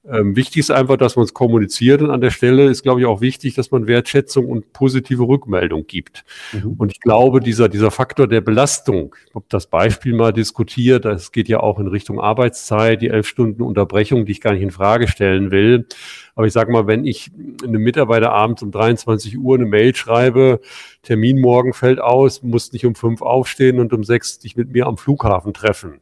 Ähm, 0.06 0.36
wichtig 0.36 0.58
ist 0.58 0.70
einfach, 0.70 0.96
dass 0.96 1.16
man 1.16 1.24
es 1.24 1.32
kommuniziert 1.32 2.02
und 2.02 2.10
an 2.10 2.20
der 2.20 2.30
Stelle 2.30 2.68
ist, 2.68 2.82
glaube 2.82 3.00
ich, 3.00 3.06
auch 3.06 3.22
wichtig, 3.22 3.54
dass 3.54 3.70
man 3.70 3.86
Wertschätzung 3.86 4.48
und 4.48 4.74
positive 4.74 5.22
Rückmeldung 5.22 5.86
gibt. 5.86 6.24
Mhm. 6.52 6.74
Und 6.78 6.92
ich 6.92 7.00
glaube, 7.00 7.40
dieser, 7.40 7.68
dieser 7.68 7.90
Faktor 7.90 8.26
der 8.26 8.42
Belastung, 8.42 9.14
ich 9.28 9.34
habe 9.34 9.46
das 9.48 9.66
Beispiel 9.66 10.14
mal 10.14 10.32
diskutiert, 10.32 11.06
das 11.06 11.32
geht 11.32 11.48
ja 11.48 11.60
auch 11.60 11.78
in 11.78 11.86
Richtung 11.86 12.20
Arbeitszeit, 12.20 13.00
die 13.00 13.08
elf 13.08 13.26
Stunden 13.26 13.62
Unterbrechung, 13.62 14.26
die 14.26 14.32
ich 14.32 14.40
gar 14.42 14.52
nicht 14.52 14.62
in 14.62 14.72
Frage 14.72 15.08
stellen 15.08 15.50
will. 15.50 15.86
Aber 16.34 16.46
ich 16.46 16.52
sage 16.52 16.72
mal, 16.72 16.86
wenn 16.86 17.04
ich 17.04 17.30
einem 17.62 17.82
Mitarbeiter 17.82 18.32
abends 18.32 18.62
um 18.62 18.70
23 18.70 19.38
Uhr 19.38 19.58
eine 19.60 19.70
Mail 19.70 19.94
schreibe, 19.94 20.60
Termin 21.02 21.40
morgen 21.40 21.72
fällt 21.72 22.00
aus, 22.00 22.42
muss 22.42 22.72
nicht 22.72 22.86
um 22.86 22.94
fünf 22.94 23.22
aufstehen 23.22 23.78
und 23.78 23.92
um 23.92 24.04
sechs 24.04 24.38
dich 24.38 24.56
mit 24.56 24.72
mir 24.72 24.86
am 24.86 24.96
Flughafen 24.96 25.54
treffen. 25.54 26.00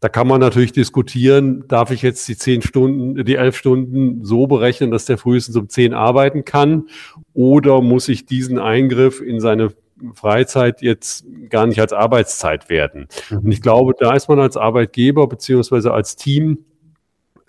Da 0.00 0.08
kann 0.08 0.28
man 0.28 0.40
natürlich 0.40 0.72
diskutieren, 0.72 1.66
darf 1.68 1.90
ich 1.90 2.02
jetzt 2.02 2.28
die 2.28 2.36
zehn 2.36 2.60
Stunden, 2.60 3.24
die 3.24 3.36
elf 3.36 3.56
Stunden 3.56 4.24
so 4.24 4.46
berechnen, 4.46 4.90
dass 4.90 5.06
der 5.06 5.16
frühestens 5.16 5.56
um 5.56 5.68
zehn 5.68 5.94
arbeiten 5.94 6.44
kann? 6.44 6.88
Oder 7.32 7.80
muss 7.80 8.08
ich 8.08 8.26
diesen 8.26 8.58
Eingriff 8.58 9.22
in 9.22 9.40
seine 9.40 9.72
Freizeit 10.12 10.82
jetzt 10.82 11.24
gar 11.48 11.66
nicht 11.66 11.80
als 11.80 11.94
Arbeitszeit 11.94 12.68
werden? 12.68 13.08
Und 13.30 13.50
ich 13.50 13.62
glaube, 13.62 13.94
da 13.98 14.14
ist 14.14 14.28
man 14.28 14.38
als 14.38 14.58
Arbeitgeber 14.58 15.26
beziehungsweise 15.28 15.92
als 15.92 16.14
Team 16.14 16.66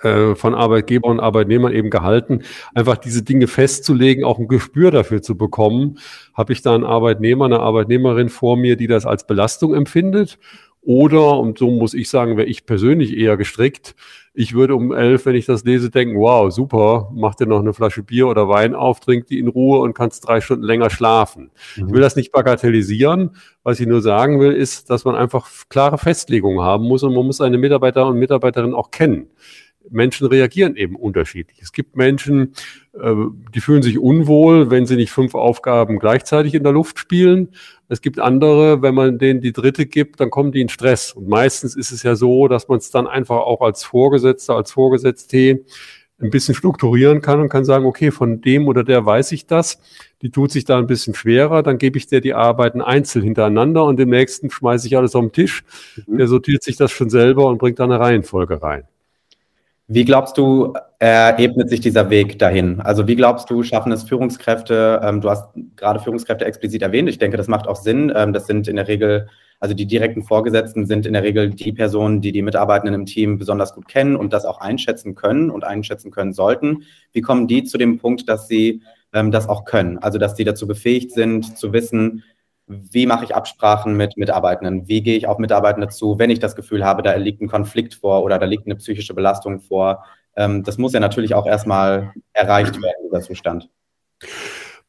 äh, 0.01 0.35
von 0.35 0.55
Arbeitgeber 0.55 1.07
und 1.07 1.19
Arbeitnehmern 1.19 1.73
eben 1.73 1.89
gehalten, 1.89 2.43
einfach 2.73 2.97
diese 2.97 3.23
Dinge 3.23 3.47
festzulegen, 3.47 4.23
auch 4.23 4.39
ein 4.39 4.47
Gespür 4.47 4.91
dafür 4.91 5.21
zu 5.21 5.37
bekommen. 5.37 5.99
Habe 6.33 6.53
ich 6.53 6.61
da 6.61 6.75
einen 6.75 6.85
Arbeitnehmer, 6.85 7.45
eine 7.45 7.59
Arbeitnehmerin 7.59 8.29
vor 8.29 8.57
mir, 8.57 8.75
die 8.75 8.87
das 8.87 9.05
als 9.05 9.25
Belastung 9.25 9.73
empfindet? 9.73 10.39
Oder, 10.81 11.37
und 11.37 11.57
so 11.57 11.69
muss 11.69 11.93
ich 11.93 12.09
sagen, 12.09 12.37
wäre 12.37 12.47
ich 12.47 12.65
persönlich 12.65 13.17
eher 13.17 13.35
gestrickt, 13.35 13.95
ich 14.39 14.53
würde 14.53 14.75
um 14.75 14.91
elf, 14.91 15.25
wenn 15.25 15.33
ich 15.33 15.47
das 15.47 15.63
lese, 15.63 15.89
denken, 15.89 16.15
wow, 16.15 16.53
super, 16.53 17.09
mach 17.11 17.33
dir 17.33 17.47
noch 17.47 17.59
eine 17.59 17.73
Flasche 17.73 18.03
Bier 18.03 18.27
oder 18.27 18.47
Wein 18.47 18.75
auf, 18.75 18.99
trink 18.99 19.25
die 19.25 19.39
in 19.39 19.47
Ruhe 19.47 19.79
und 19.79 19.95
kannst 19.95 20.27
drei 20.27 20.41
Stunden 20.41 20.63
länger 20.63 20.91
schlafen. 20.91 21.49
Mhm. 21.75 21.87
Ich 21.87 21.93
will 21.95 22.01
das 22.01 22.15
nicht 22.15 22.31
bagatellisieren. 22.31 23.31
Was 23.63 23.79
ich 23.79 23.87
nur 23.87 24.01
sagen 24.01 24.39
will, 24.39 24.51
ist, 24.51 24.91
dass 24.91 25.05
man 25.05 25.15
einfach 25.15 25.49
klare 25.69 25.97
Festlegungen 25.97 26.61
haben 26.61 26.83
muss 26.83 27.01
und 27.01 27.15
man 27.15 27.25
muss 27.25 27.37
seine 27.37 27.57
Mitarbeiter 27.57 28.05
und 28.05 28.19
Mitarbeiterinnen 28.19 28.75
auch 28.75 28.91
kennen. 28.91 29.31
Menschen 29.89 30.27
reagieren 30.27 30.75
eben 30.75 30.95
unterschiedlich. 30.95 31.59
Es 31.61 31.71
gibt 31.71 31.95
Menschen, 31.95 32.53
äh, 32.93 33.13
die 33.53 33.61
fühlen 33.61 33.81
sich 33.81 33.99
unwohl, 33.99 34.69
wenn 34.69 34.85
sie 34.85 34.95
nicht 34.95 35.11
fünf 35.11 35.35
Aufgaben 35.35 35.99
gleichzeitig 35.99 36.53
in 36.53 36.63
der 36.63 36.73
Luft 36.73 36.99
spielen. 36.99 37.49
Es 37.89 38.01
gibt 38.01 38.19
andere, 38.19 38.81
wenn 38.81 38.95
man 38.95 39.17
denen 39.17 39.41
die 39.41 39.53
dritte 39.53 39.85
gibt, 39.85 40.19
dann 40.19 40.29
kommen 40.29 40.51
die 40.51 40.61
in 40.61 40.69
Stress. 40.69 41.13
Und 41.13 41.27
meistens 41.27 41.75
ist 41.75 41.91
es 41.91 42.03
ja 42.03 42.15
so, 42.15 42.47
dass 42.47 42.67
man 42.67 42.79
es 42.79 42.91
dann 42.91 43.07
einfach 43.07 43.37
auch 43.37 43.61
als 43.61 43.83
Vorgesetzter, 43.83 44.55
als 44.55 44.71
Vorgesetzte 44.71 45.63
ein 46.19 46.31
bisschen 46.31 46.55
strukturieren 46.55 47.21
kann 47.21 47.39
und 47.39 47.49
kann 47.49 47.63
sagen, 47.63 47.85
okay, 47.85 48.11
von 48.11 48.41
dem 48.41 48.67
oder 48.67 48.83
der 48.83 49.05
weiß 49.05 49.31
ich 49.33 49.45
das, 49.45 49.79
die 50.21 50.31
tut 50.31 50.51
sich 50.51 50.65
da 50.65 50.77
ein 50.79 50.87
bisschen 50.87 51.13
schwerer, 51.13 51.61
dann 51.61 51.77
gebe 51.77 51.97
ich 51.97 52.07
dir 52.07 52.21
die 52.21 52.33
Arbeiten 52.33 52.81
einzeln 52.81 53.23
hintereinander 53.23 53.83
und 53.83 53.97
dem 53.97 54.09
nächsten 54.09 54.49
schmeiße 54.49 54.87
ich 54.87 54.97
alles 54.97 55.15
auf 55.15 55.23
den 55.23 55.31
Tisch. 55.31 55.63
Mhm. 56.07 56.17
Der 56.17 56.27
sortiert 56.27 56.63
sich 56.63 56.75
das 56.75 56.91
schon 56.91 57.09
selber 57.09 57.45
und 57.45 57.59
bringt 57.59 57.77
da 57.79 57.83
eine 57.83 57.99
Reihenfolge 57.99 58.61
rein. 58.61 58.83
Wie 59.89 60.03
glaubst 60.03 60.37
du, 60.37 60.73
äh, 60.99 61.41
ebnet 61.41 61.69
sich 61.69 61.79
dieser 61.79 62.09
Weg 62.09 62.37
dahin? 62.39 62.81
Also 62.81 63.07
wie 63.07 63.15
glaubst 63.15 63.49
du, 63.49 63.63
schaffen 63.63 63.93
es 63.93 64.03
Führungskräfte, 64.03 64.99
ähm, 65.01 65.21
du 65.21 65.29
hast 65.29 65.47
gerade 65.77 66.01
Führungskräfte 66.01 66.43
explizit 66.43 66.81
erwähnt, 66.81 67.07
ich 67.07 67.19
denke, 67.19 67.37
das 67.37 67.47
macht 67.47 67.69
auch 67.69 67.77
Sinn. 67.77 68.11
Ähm, 68.13 68.33
das 68.33 68.47
sind 68.47 68.67
in 68.67 68.75
der 68.75 68.89
Regel, 68.89 69.29
also 69.61 69.73
die 69.73 69.85
direkten 69.85 70.23
Vorgesetzten 70.23 70.85
sind 70.87 71.05
in 71.05 71.13
der 71.13 71.23
Regel 71.23 71.51
die 71.51 71.71
Personen, 71.71 72.19
die 72.19 72.33
die 72.33 72.41
Mitarbeitenden 72.41 72.95
im 72.95 73.05
Team 73.05 73.37
besonders 73.37 73.73
gut 73.73 73.87
kennen 73.87 74.17
und 74.17 74.33
das 74.33 74.43
auch 74.43 74.59
einschätzen 74.59 75.15
können 75.15 75.49
und 75.49 75.63
einschätzen 75.63 76.11
können 76.11 76.33
sollten. 76.33 76.83
Wie 77.13 77.21
kommen 77.21 77.47
die 77.47 77.63
zu 77.63 77.77
dem 77.77 77.97
Punkt, 77.97 78.27
dass 78.27 78.49
sie 78.49 78.81
ähm, 79.13 79.31
das 79.31 79.47
auch 79.47 79.63
können? 79.63 79.99
Also 79.99 80.17
dass 80.17 80.35
die 80.35 80.43
dazu 80.43 80.67
befähigt 80.67 81.13
sind, 81.13 81.57
zu 81.57 81.71
wissen, 81.71 82.23
wie 82.67 83.05
mache 83.05 83.23
ich 83.23 83.33
Absprachen 83.33 83.95
mit 83.95 84.17
Mitarbeitenden? 84.17 84.87
Wie 84.87 85.01
gehe 85.01 85.17
ich 85.17 85.27
auf 85.27 85.37
Mitarbeitende 85.37 85.87
zu, 85.87 86.19
wenn 86.19 86.29
ich 86.29 86.39
das 86.39 86.55
Gefühl 86.55 86.83
habe, 86.83 87.01
da 87.01 87.15
liegt 87.15 87.41
ein 87.41 87.47
Konflikt 87.47 87.93
vor 87.95 88.23
oder 88.23 88.37
da 88.39 88.45
liegt 88.45 88.65
eine 88.65 88.75
psychische 88.75 89.13
Belastung 89.13 89.61
vor? 89.61 90.03
Ähm, 90.35 90.63
das 90.63 90.77
muss 90.77 90.93
ja 90.93 90.99
natürlich 90.99 91.33
auch 91.33 91.47
erstmal 91.47 92.13
erreicht 92.33 92.75
werden, 92.81 93.05
dieser 93.05 93.21
Zustand. 93.21 93.69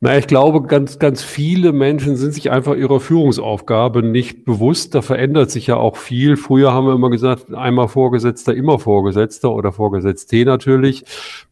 Na, 0.01 0.17
ich 0.17 0.29
glaube, 0.29 0.63
ganz, 0.63 1.01
ganz 1.01 1.25
viele 1.25 1.73
Menschen 1.73 2.15
sind 2.15 2.33
sich 2.33 2.53
einfach 2.53 2.77
ihrer 2.77 3.01
Führungsaufgabe 3.01 4.05
nicht 4.05 4.45
bewusst. 4.45 4.95
Da 4.95 5.03
verändert 5.03 5.51
sich 5.51 5.67
ja 5.67 5.77
auch 5.77 5.97
viel. 5.97 6.37
Früher 6.37 6.73
haben 6.73 6.87
wir 6.87 6.95
immer 6.95 7.11
gesagt, 7.11 7.53
einmal 7.53 7.89
Vorgesetzter, 7.89 8.55
immer 8.55 8.79
Vorgesetzter 8.79 9.53
oder 9.53 9.73
Vorgesetzte 9.73 10.45
natürlich. 10.45 11.05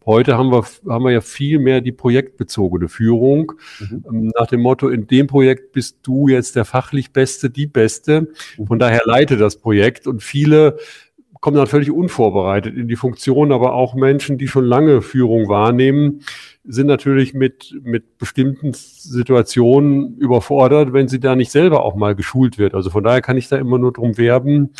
Heute 0.05 0.39
haben 0.39 0.53
wir, 0.53 0.65
haben 0.89 1.05
wir 1.05 1.11
ja 1.11 1.23
viel 1.23 1.59
mehr 1.59 1.81
die 1.81 1.91
projektbezogene 1.91 2.89
Führung. 2.89 3.51
Mhm. 3.81 4.05
Ähm, 4.09 4.33
nach 4.39 4.47
dem 4.47 4.61
Motto, 4.61 4.91
in 4.91 5.09
dem 5.09 5.27
Projekt 5.27 5.73
bist 5.73 5.99
du 6.05 6.29
jetzt 6.29 6.55
der 6.55 6.65
fachlich 6.65 7.13
Beste, 7.13 7.51
die 7.51 7.67
Beste. 7.67 8.29
Mhm. 8.59 8.67
Von 8.69 8.79
daher 8.79 9.03
leite 9.07 9.39
das 9.39 9.57
Projekt 9.57 10.07
und 10.07 10.23
viele 10.23 10.77
kommen 11.47 11.59
dann 11.59 11.69
völlig 11.69 11.93
unvorbereitet 11.93 12.77
in 12.77 12.89
die 12.89 12.97
Funktion, 12.97 13.53
aber 13.53 13.73
auch 13.73 13.95
Menschen, 13.95 14.37
die 14.37 14.49
schon 14.49 14.65
lange 14.65 15.01
Führung 15.01 15.49
wahrnehmen, 15.49 16.23
sind 16.65 16.89
natürlich 16.89 17.35
mit, 17.35 17.73
mit 17.85 18.19
bestimmten 18.19 18.73
Situationen 18.73 20.17
überfordert, 20.19 20.93
wenn 20.93 21.07
sie 21.07 21.21
da 21.21 21.37
nicht 21.37 21.53
selber 21.53 21.85
auch 21.85 21.95
mal 21.95 22.17
geschult 22.17 22.59
wird. 22.59 22.75
Also 22.75 22.91
von 22.91 23.05
daher 23.05 23.23
kann 23.23 23.37
ich 23.37 23.47
da 23.47 23.59
immer 23.59 23.79
nur 23.79 23.93
drum 23.93 24.19
werben, 24.19 24.71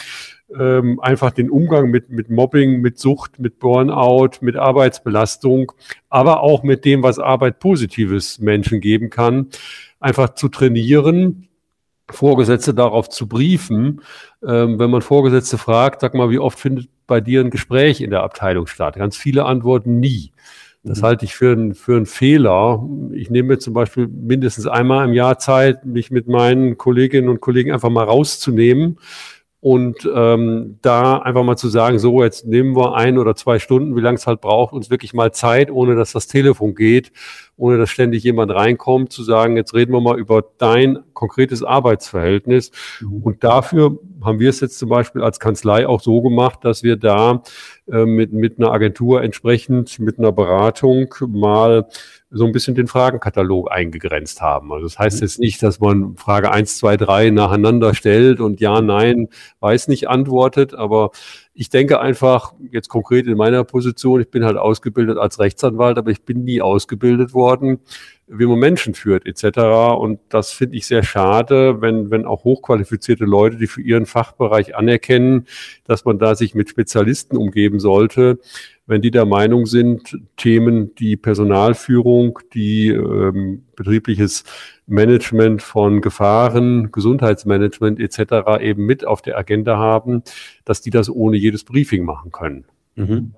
ähm, 0.59 0.99
einfach 0.99 1.31
den 1.31 1.51
Umgang 1.51 1.89
mit, 1.89 2.11
mit 2.11 2.31
Mobbing, 2.31 2.81
mit 2.81 2.99
Sucht, 2.99 3.39
mit 3.39 3.61
Burnout, 3.61 4.39
mit 4.41 4.57
Arbeitsbelastung, 4.57 5.71
aber 6.09 6.43
auch 6.43 6.65
mit 6.65 6.85
dem, 6.85 7.05
was 7.05 7.21
Arbeit 7.21 7.61
Positives 7.61 8.41
Menschen 8.41 8.81
geben 8.81 9.09
kann, 9.09 9.51
einfach 10.01 10.35
zu 10.35 10.49
trainieren, 10.49 11.47
Vorgesetzte 12.11 12.75
darauf 12.75 13.09
zu 13.09 13.29
briefen. 13.29 14.03
Ähm, 14.47 14.79
wenn 14.79 14.91
man 14.91 15.03
Vorgesetzte 15.03 15.59
fragt, 15.59 16.01
sag 16.01 16.15
mal, 16.15 16.31
wie 16.31 16.39
oft 16.39 16.59
findet 16.59 16.89
bei 17.07 17.21
dir 17.21 17.41
ein 17.41 17.51
Gespräch 17.51 18.01
in 18.01 18.11
der 18.11 18.23
Abteilung 18.23 18.67
statt? 18.67 18.97
Ganz 18.97 19.17
viele 19.17 19.45
antworten 19.45 19.99
nie. 19.99 20.33
Das 20.87 21.01
mhm. 21.01 21.07
halte 21.07 21.25
ich 21.25 21.35
für, 21.35 21.53
ein, 21.53 21.75
für 21.75 21.97
einen 21.97 22.07
Fehler. 22.07 22.89
Ich 23.13 23.29
nehme 23.31 23.49
mir 23.49 23.59
zum 23.59 23.75
Beispiel 23.75 24.07
mindestens 24.07 24.67
einmal 24.67 25.07
im 25.07 25.15
Jahr 25.15 25.39
Zeit, 25.39 25.85
mich 25.85 26.11
mit 26.11 26.29
meinen 26.29 26.79
Kolleginnen 26.79 27.29
und 27.29 27.41
Kollegen 27.41 27.73
einfach 27.73 27.91
mal 27.91 28.05
rauszunehmen 28.05 28.99
und 29.61 30.09
ähm, 30.15 30.79
da 30.83 31.19
einfach 31.19 31.43
mal 31.43 31.57
zu 31.57 31.69
sagen, 31.69 31.99
so, 31.99 32.23
jetzt 32.23 32.47
nehmen 32.47 32.77
wir 32.77 32.95
ein 32.95 33.19
oder 33.19 33.35
zwei 33.35 33.59
Stunden, 33.59 33.97
wie 33.97 34.01
lange 34.01 34.17
es 34.17 34.29
halt 34.29 34.41
braucht, 34.41 34.73
uns 34.73 34.91
wirklich 34.91 35.13
mal 35.13 35.33
Zeit, 35.33 35.73
ohne 35.73 35.97
dass 35.97 36.13
das 36.13 36.29
Telefon 36.29 36.77
geht, 36.77 37.11
ohne 37.57 37.79
dass 37.79 37.91
ständig 37.91 38.23
jemand 38.23 38.53
reinkommt, 38.53 39.13
zu 39.13 39.23
sagen, 39.23 39.57
jetzt 39.57 39.75
reden 39.75 39.93
wir 39.93 40.01
mal 40.01 40.19
über 40.19 40.45
dein 40.59 40.99
konkretes 41.15 41.63
Arbeitsverhältnis. 41.63 42.71
Mhm. 43.01 43.23
Und 43.23 43.45
dafür 43.45 43.99
haben 44.23 44.39
wir 44.39 44.51
es 44.51 44.61
jetzt 44.61 44.79
zum 44.79 44.91
Beispiel 44.91 45.23
als 45.23 45.41
Kanzlei 45.41 45.87
auch 45.87 46.01
so 46.01 46.21
gemacht, 46.21 46.61
dass 46.63 46.83
wir 46.83 46.97
da 46.97 47.43
äh, 47.91 48.05
mit, 48.05 48.33
mit 48.33 48.59
einer 48.59 48.73
Agentur 48.73 49.23
entsprechend, 49.23 49.99
mit 49.99 50.19
einer 50.19 50.33
Beratung 50.33 51.15
mal 51.27 51.87
so 52.31 52.45
ein 52.45 52.53
bisschen 52.53 52.75
den 52.75 52.89
Fragenkatalog 52.89 53.71
eingegrenzt 53.71 54.43
haben. 54.43 54.73
Also 54.73 54.87
das 54.87 54.99
heißt 54.99 55.21
mhm. 55.21 55.25
jetzt 55.25 55.39
nicht, 55.39 55.63
dass 55.63 55.81
man 55.81 56.17
Frage 56.17 56.51
eins, 56.51 56.77
zwei, 56.77 56.97
drei 56.97 57.31
nacheinander 57.31 57.95
stellt 57.95 58.41
und 58.41 58.61
ja, 58.61 58.81
nein, 58.81 59.29
weiß 59.61 59.89
nicht 59.89 60.09
antwortet, 60.09 60.75
aber 60.75 61.11
ich 61.59 61.71
denke 61.71 62.01
einfach, 62.01 62.53
jetzt 62.71 62.89
konkret 62.89 63.27
in 63.27 63.37
meiner 63.37 63.65
Position, 63.65 64.21
ich 64.21 64.31
bin 64.31 64.45
halt 64.45 64.59
ausgebildet 64.59 65.17
als 65.17 65.39
Rechtsanwalt, 65.39 65.97
aber 65.97 66.11
ich 66.11 66.23
bin 66.23 66.45
nie 66.45 66.61
ausgebildet 66.61 67.33
worden, 67.33 67.81
wie 68.27 68.45
man 68.45 68.59
Menschen 68.59 68.93
führt 68.95 69.25
etc. 69.25 69.59
Und 69.99 70.21
das 70.29 70.53
finde 70.53 70.77
ich 70.77 70.87
sehr 70.87 71.03
schade, 71.03 71.81
wenn, 71.81 72.11
wenn 72.11 72.27
auch 72.27 72.45
hochqualifizierte 72.45 73.25
Leute, 73.25 73.57
die 73.57 73.69
für 73.69 73.81
ihren 73.81 74.05
Fachbereich 74.05 74.77
anerkennen, 74.77 75.47
dass 75.85 76.05
man 76.05 76.19
da 76.19 76.35
sich 76.35 76.55
mit 76.55 76.69
Spezialisten 76.69 77.39
umgeben 77.39 77.81
sollte, 77.81 78.39
wenn 78.87 79.03
die 79.03 79.11
der 79.11 79.27
Meinung 79.27 79.67
sind, 79.67 80.17
Themen, 80.37 80.95
die 80.95 81.17
Personalführung, 81.17 82.39
die 82.55 82.89
ähm, 82.89 83.65
betriebliches 83.75 84.45
Management 84.87 85.63
von 85.63 86.01
Gefahren, 86.01 86.93
Gesundheitsmanagement 86.93 87.99
etc. 87.99 88.61
eben 88.61 88.87
mit 88.87 89.05
auf 89.05 89.23
der 89.23 89.37
Agenda 89.37 89.77
haben, 89.77 90.23
dass 90.65 90.81
die 90.81 90.91
das 90.91 91.11
ohne 91.11 91.37
jedes 91.37 91.65
Briefing 91.65 92.05
machen 92.05 92.31
können. 92.31 92.65
Mhm. 92.95 93.35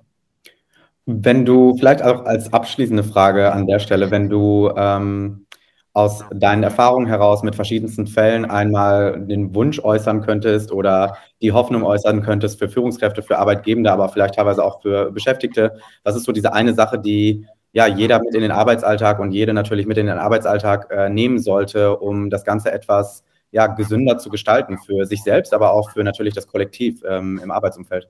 Wenn 1.07 1.43
du 1.43 1.75
vielleicht 1.75 2.03
auch 2.03 2.25
als 2.25 2.53
abschließende 2.53 3.03
Frage 3.03 3.51
an 3.51 3.65
der 3.65 3.79
Stelle, 3.79 4.11
wenn 4.11 4.29
du 4.29 4.71
ähm, 4.75 5.47
aus 5.93 6.23
deinen 6.31 6.63
Erfahrungen 6.63 7.07
heraus 7.07 7.43
mit 7.43 7.55
verschiedensten 7.55 8.07
Fällen 8.07 8.45
einmal 8.45 9.19
den 9.19 9.53
Wunsch 9.55 9.79
äußern 9.79 10.21
könntest 10.21 10.71
oder 10.71 11.17
die 11.41 11.51
Hoffnung 11.51 11.83
äußern 11.83 12.21
könntest 12.21 12.59
für 12.59 12.69
Führungskräfte, 12.69 13.23
für 13.23 13.39
Arbeitgebende, 13.39 13.91
aber 13.91 14.09
vielleicht 14.09 14.35
teilweise 14.35 14.63
auch 14.63 14.81
für 14.81 15.11
Beschäftigte. 15.11 15.79
Was 16.03 16.15
ist 16.15 16.25
so 16.25 16.31
diese 16.31 16.53
eine 16.53 16.73
Sache, 16.73 16.99
die 16.99 17.47
ja 17.71 17.87
jeder 17.87 18.19
mit 18.19 18.35
in 18.35 18.41
den 18.41 18.51
Arbeitsalltag 18.51 19.19
und 19.19 19.31
jede 19.31 19.53
natürlich 19.53 19.85
mit 19.85 19.97
in 19.97 20.07
den 20.07 20.17
Arbeitsalltag 20.17 20.91
äh, 20.91 21.09
nehmen 21.09 21.39
sollte, 21.39 21.97
um 21.97 22.29
das 22.29 22.43
Ganze 22.43 22.71
etwas 22.71 23.23
ja, 23.51 23.67
gesünder 23.67 24.17
zu 24.19 24.29
gestalten 24.29 24.77
für 24.77 25.05
sich 25.05 25.23
selbst, 25.23 25.53
aber 25.53 25.73
auch 25.73 25.91
für 25.91 26.03
natürlich 26.03 26.33
das 26.35 26.47
Kollektiv 26.47 27.01
ähm, 27.07 27.39
im 27.43 27.51
Arbeitsumfeld? 27.51 28.09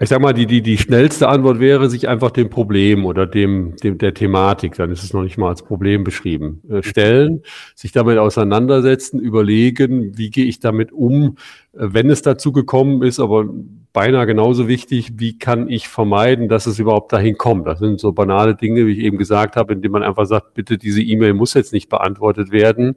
Ich 0.00 0.08
sag 0.08 0.20
mal, 0.20 0.32
die, 0.32 0.46
die, 0.46 0.62
die 0.62 0.78
schnellste 0.78 1.28
Antwort 1.28 1.60
wäre, 1.60 1.88
sich 1.88 2.08
einfach 2.08 2.30
dem 2.30 2.50
Problem 2.50 3.04
oder 3.04 3.26
dem, 3.26 3.76
dem 3.76 3.98
der 3.98 4.14
Thematik, 4.14 4.74
dann 4.74 4.90
ist 4.90 5.04
es 5.04 5.12
noch 5.12 5.22
nicht 5.22 5.38
mal 5.38 5.48
als 5.48 5.62
Problem 5.62 6.02
beschrieben, 6.02 6.62
äh, 6.68 6.82
stellen, 6.82 7.42
sich 7.74 7.92
damit 7.92 8.18
auseinandersetzen, 8.18 9.20
überlegen, 9.20 10.16
wie 10.16 10.30
gehe 10.30 10.46
ich 10.46 10.60
damit 10.60 10.90
um, 10.92 11.36
äh, 11.74 11.88
wenn 11.92 12.10
es 12.10 12.22
dazu 12.22 12.52
gekommen 12.52 13.02
ist, 13.02 13.20
aber 13.20 13.48
beinahe 13.94 14.26
genauso 14.26 14.66
wichtig, 14.66 15.12
wie 15.18 15.38
kann 15.38 15.70
ich 15.70 15.86
vermeiden, 15.86 16.48
dass 16.48 16.66
es 16.66 16.80
überhaupt 16.80 17.12
dahin 17.12 17.38
kommt. 17.38 17.68
Das 17.68 17.78
sind 17.78 18.00
so 18.00 18.10
banale 18.10 18.56
Dinge, 18.56 18.86
wie 18.86 18.92
ich 18.92 18.98
eben 18.98 19.18
gesagt 19.18 19.54
habe, 19.54 19.72
indem 19.72 19.92
man 19.92 20.02
einfach 20.02 20.26
sagt, 20.26 20.52
bitte 20.54 20.76
diese 20.76 21.00
E-Mail 21.00 21.32
muss 21.32 21.54
jetzt 21.54 21.72
nicht 21.72 21.88
beantwortet 21.88 22.50
werden, 22.50 22.96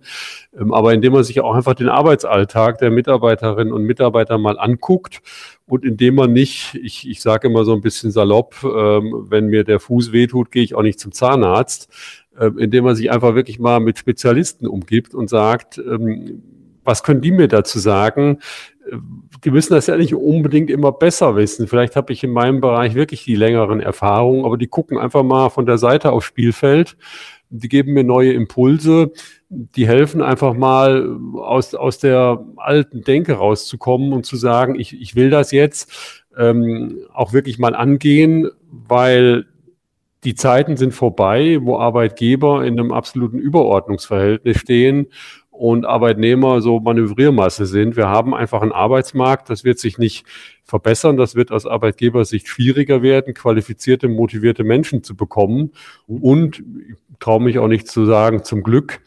ähm, 0.60 0.73
aber 0.73 0.95
indem 0.95 1.13
man 1.13 1.23
sich 1.23 1.39
auch 1.39 1.53
einfach 1.53 1.75
den 1.75 1.88
Arbeitsalltag 1.88 2.79
der 2.79 2.89
Mitarbeiterinnen 2.89 3.71
und 3.71 3.83
Mitarbeiter 3.83 4.39
mal 4.39 4.57
anguckt 4.57 5.21
und 5.67 5.86
indem 5.86 6.15
man 6.15 6.33
nicht, 6.33 6.73
ich, 6.81 7.07
ich 7.07 7.21
sage 7.21 7.47
immer 7.47 7.63
so 7.63 7.73
ein 7.73 7.81
bisschen 7.81 8.10
salopp, 8.10 8.55
ähm, 8.63 9.27
wenn 9.29 9.47
mir 9.47 9.63
der 9.63 9.79
Fuß 9.79 10.12
wehtut, 10.12 10.51
gehe 10.51 10.63
ich 10.63 10.73
auch 10.73 10.81
nicht 10.81 10.99
zum 10.99 11.12
Zahnarzt, 11.12 11.93
äh, 12.39 12.49
indem 12.57 12.86
man 12.86 12.95
sich 12.95 13.12
einfach 13.12 13.36
wirklich 13.36 13.60
mal 13.60 13.79
mit 13.79 13.99
Spezialisten 13.99 14.65
umgibt 14.65 15.13
und 15.13 15.29
sagt, 15.29 15.77
ähm, 15.77 16.41
was 16.88 17.03
können 17.03 17.21
die 17.21 17.31
mir 17.33 17.49
dazu 17.49 17.79
sagen? 17.79 18.39
Die 19.43 19.52
müssen 19.52 19.73
das 19.73 19.88
ja 19.88 19.97
nicht 19.97 20.15
unbedingt 20.15 20.69
immer 20.69 20.91
besser 20.91 21.36
wissen. 21.36 21.67
Vielleicht 21.67 21.95
habe 21.95 22.13
ich 22.13 22.23
in 22.23 22.32
meinem 22.32 22.62
Bereich 22.62 22.95
wirklich 22.95 23.23
die 23.23 23.36
längeren 23.36 23.80
Erfahrungen, 23.80 24.45
aber 24.45 24.58
die 24.58 24.67
gucken 24.67 24.97
einfach 24.97 25.23
mal 25.23 25.50
von 25.50 25.65
der 25.65 25.78
Seite 25.78 26.12
aufs 26.12 26.26
Spielfeld. 26.26 26.97
Die 27.50 27.69
geben 27.69 27.93
mir 27.93 28.04
neue 28.04 28.34
Impulse. 28.34 29.12
Die 29.50 29.88
helfen 29.88 30.21
einfach 30.21 30.54
mal 30.54 31.17
aus, 31.36 31.76
aus 31.76 32.00
der 32.00 32.45
alten 32.58 33.02
Denke 33.02 33.34
rauszukommen 33.34 34.13
und 34.13 34.26
zu 34.26 34.36
sagen, 34.36 34.80
ich, 34.80 35.00
ich 35.00 35.15
will 35.15 35.30
das 35.30 35.52
jetzt 35.52 36.26
ähm, 36.38 37.00
auch 37.13 37.34
wirklich 37.34 37.58
mal 37.58 37.76
angehen, 37.76 38.50
weil 38.69 39.45
die 40.23 40.36
Zeiten 40.36 40.78
sind 40.78 40.93
vorbei, 40.93 41.60
wo 41.62 41.78
Arbeitgeber 41.78 42.65
in 42.65 42.80
einem 42.80 42.91
absoluten 42.91 43.39
Überordnungsverhältnis 43.39 44.58
stehen 44.58 45.08
und 45.58 45.86
Arbeitnehmer 45.86 46.62
so 46.62 46.80
Manövriermasse 46.80 47.65
sind. 47.65 47.96
Wir 47.96 48.08
haben 48.08 48.34
einfach 48.34 48.62
einen 48.62 48.72
Arbeitsmarkt, 48.72 49.50
das 49.50 49.63
wird 49.63 49.80
sich 49.80 49.98
nicht 49.98 50.26
verbessern, 50.63 51.17
das 51.17 51.36
wird 51.36 51.52
aus 51.52 51.65
Arbeitgebersicht 51.65 52.48
schwieriger 52.48 53.02
werden, 53.02 53.34
qualifizierte, 53.34 54.08
motivierte 54.08 54.63
Menschen 54.63 55.04
zu 55.04 55.15
bekommen. 55.15 55.72
Und 56.08 56.60
ich 56.60 56.96
traue 57.20 57.41
mich 57.41 57.58
auch 57.58 57.67
nicht 57.67 57.88
zu 57.88 58.06
sagen, 58.06 58.43
zum 58.43 58.62
Glück, 58.62 59.02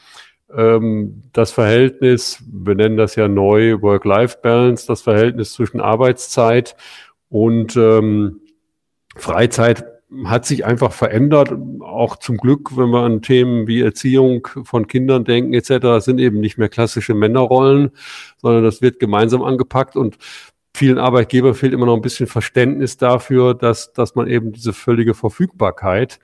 ähm, 0.52 1.22
das 1.32 1.52
Verhältnis, 1.52 2.42
wir 2.50 2.74
nennen 2.74 2.96
das 2.96 3.14
ja 3.14 3.28
neu 3.28 3.80
Work-Life-Balance, 3.80 4.86
das 4.86 5.02
Verhältnis 5.02 5.52
zwischen 5.52 5.80
Arbeitszeit 5.80 6.76
und 7.28 7.76
ähm, 7.76 8.40
Freizeit 9.16 9.99
hat 10.24 10.44
sich 10.44 10.64
einfach 10.64 10.92
verändert. 10.92 11.52
Auch 11.80 12.16
zum 12.16 12.36
Glück, 12.36 12.76
wenn 12.76 12.90
wir 12.90 13.02
an 13.02 13.22
Themen 13.22 13.66
wie 13.66 13.80
Erziehung 13.80 14.46
von 14.64 14.86
Kindern 14.86 15.24
denken 15.24 15.52
etc., 15.54 16.04
sind 16.04 16.18
eben 16.18 16.40
nicht 16.40 16.58
mehr 16.58 16.68
klassische 16.68 17.14
Männerrollen, 17.14 17.90
sondern 18.38 18.64
das 18.64 18.82
wird 18.82 18.98
gemeinsam 18.98 19.42
angepackt 19.42 19.96
und 19.96 20.18
vielen 20.74 20.98
Arbeitgebern 20.98 21.54
fehlt 21.54 21.72
immer 21.72 21.86
noch 21.86 21.96
ein 21.96 22.02
bisschen 22.02 22.26
Verständnis 22.26 22.96
dafür, 22.96 23.54
dass, 23.54 23.92
dass 23.92 24.14
man 24.14 24.26
eben 24.28 24.52
diese 24.52 24.72
völlige 24.72 25.14
Verfügbarkeit 25.14 26.18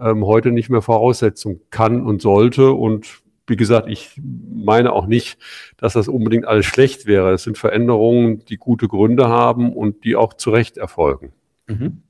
ähm, 0.00 0.24
heute 0.24 0.50
nicht 0.50 0.70
mehr 0.70 0.82
Voraussetzung 0.82 1.60
kann 1.70 2.02
und 2.04 2.22
sollte. 2.22 2.72
Und 2.72 3.22
wie 3.46 3.56
gesagt, 3.56 3.88
ich 3.88 4.20
meine 4.20 4.92
auch 4.92 5.06
nicht, 5.06 5.38
dass 5.76 5.92
das 5.92 6.08
unbedingt 6.08 6.46
alles 6.46 6.66
schlecht 6.66 7.06
wäre. 7.06 7.32
Es 7.32 7.44
sind 7.44 7.58
Veränderungen, 7.58 8.44
die 8.46 8.56
gute 8.56 8.88
Gründe 8.88 9.28
haben 9.28 9.72
und 9.72 10.04
die 10.04 10.16
auch 10.16 10.34
zu 10.34 10.50
Recht 10.50 10.76
erfolgen. 10.76 11.32
Mhm. 11.66 12.02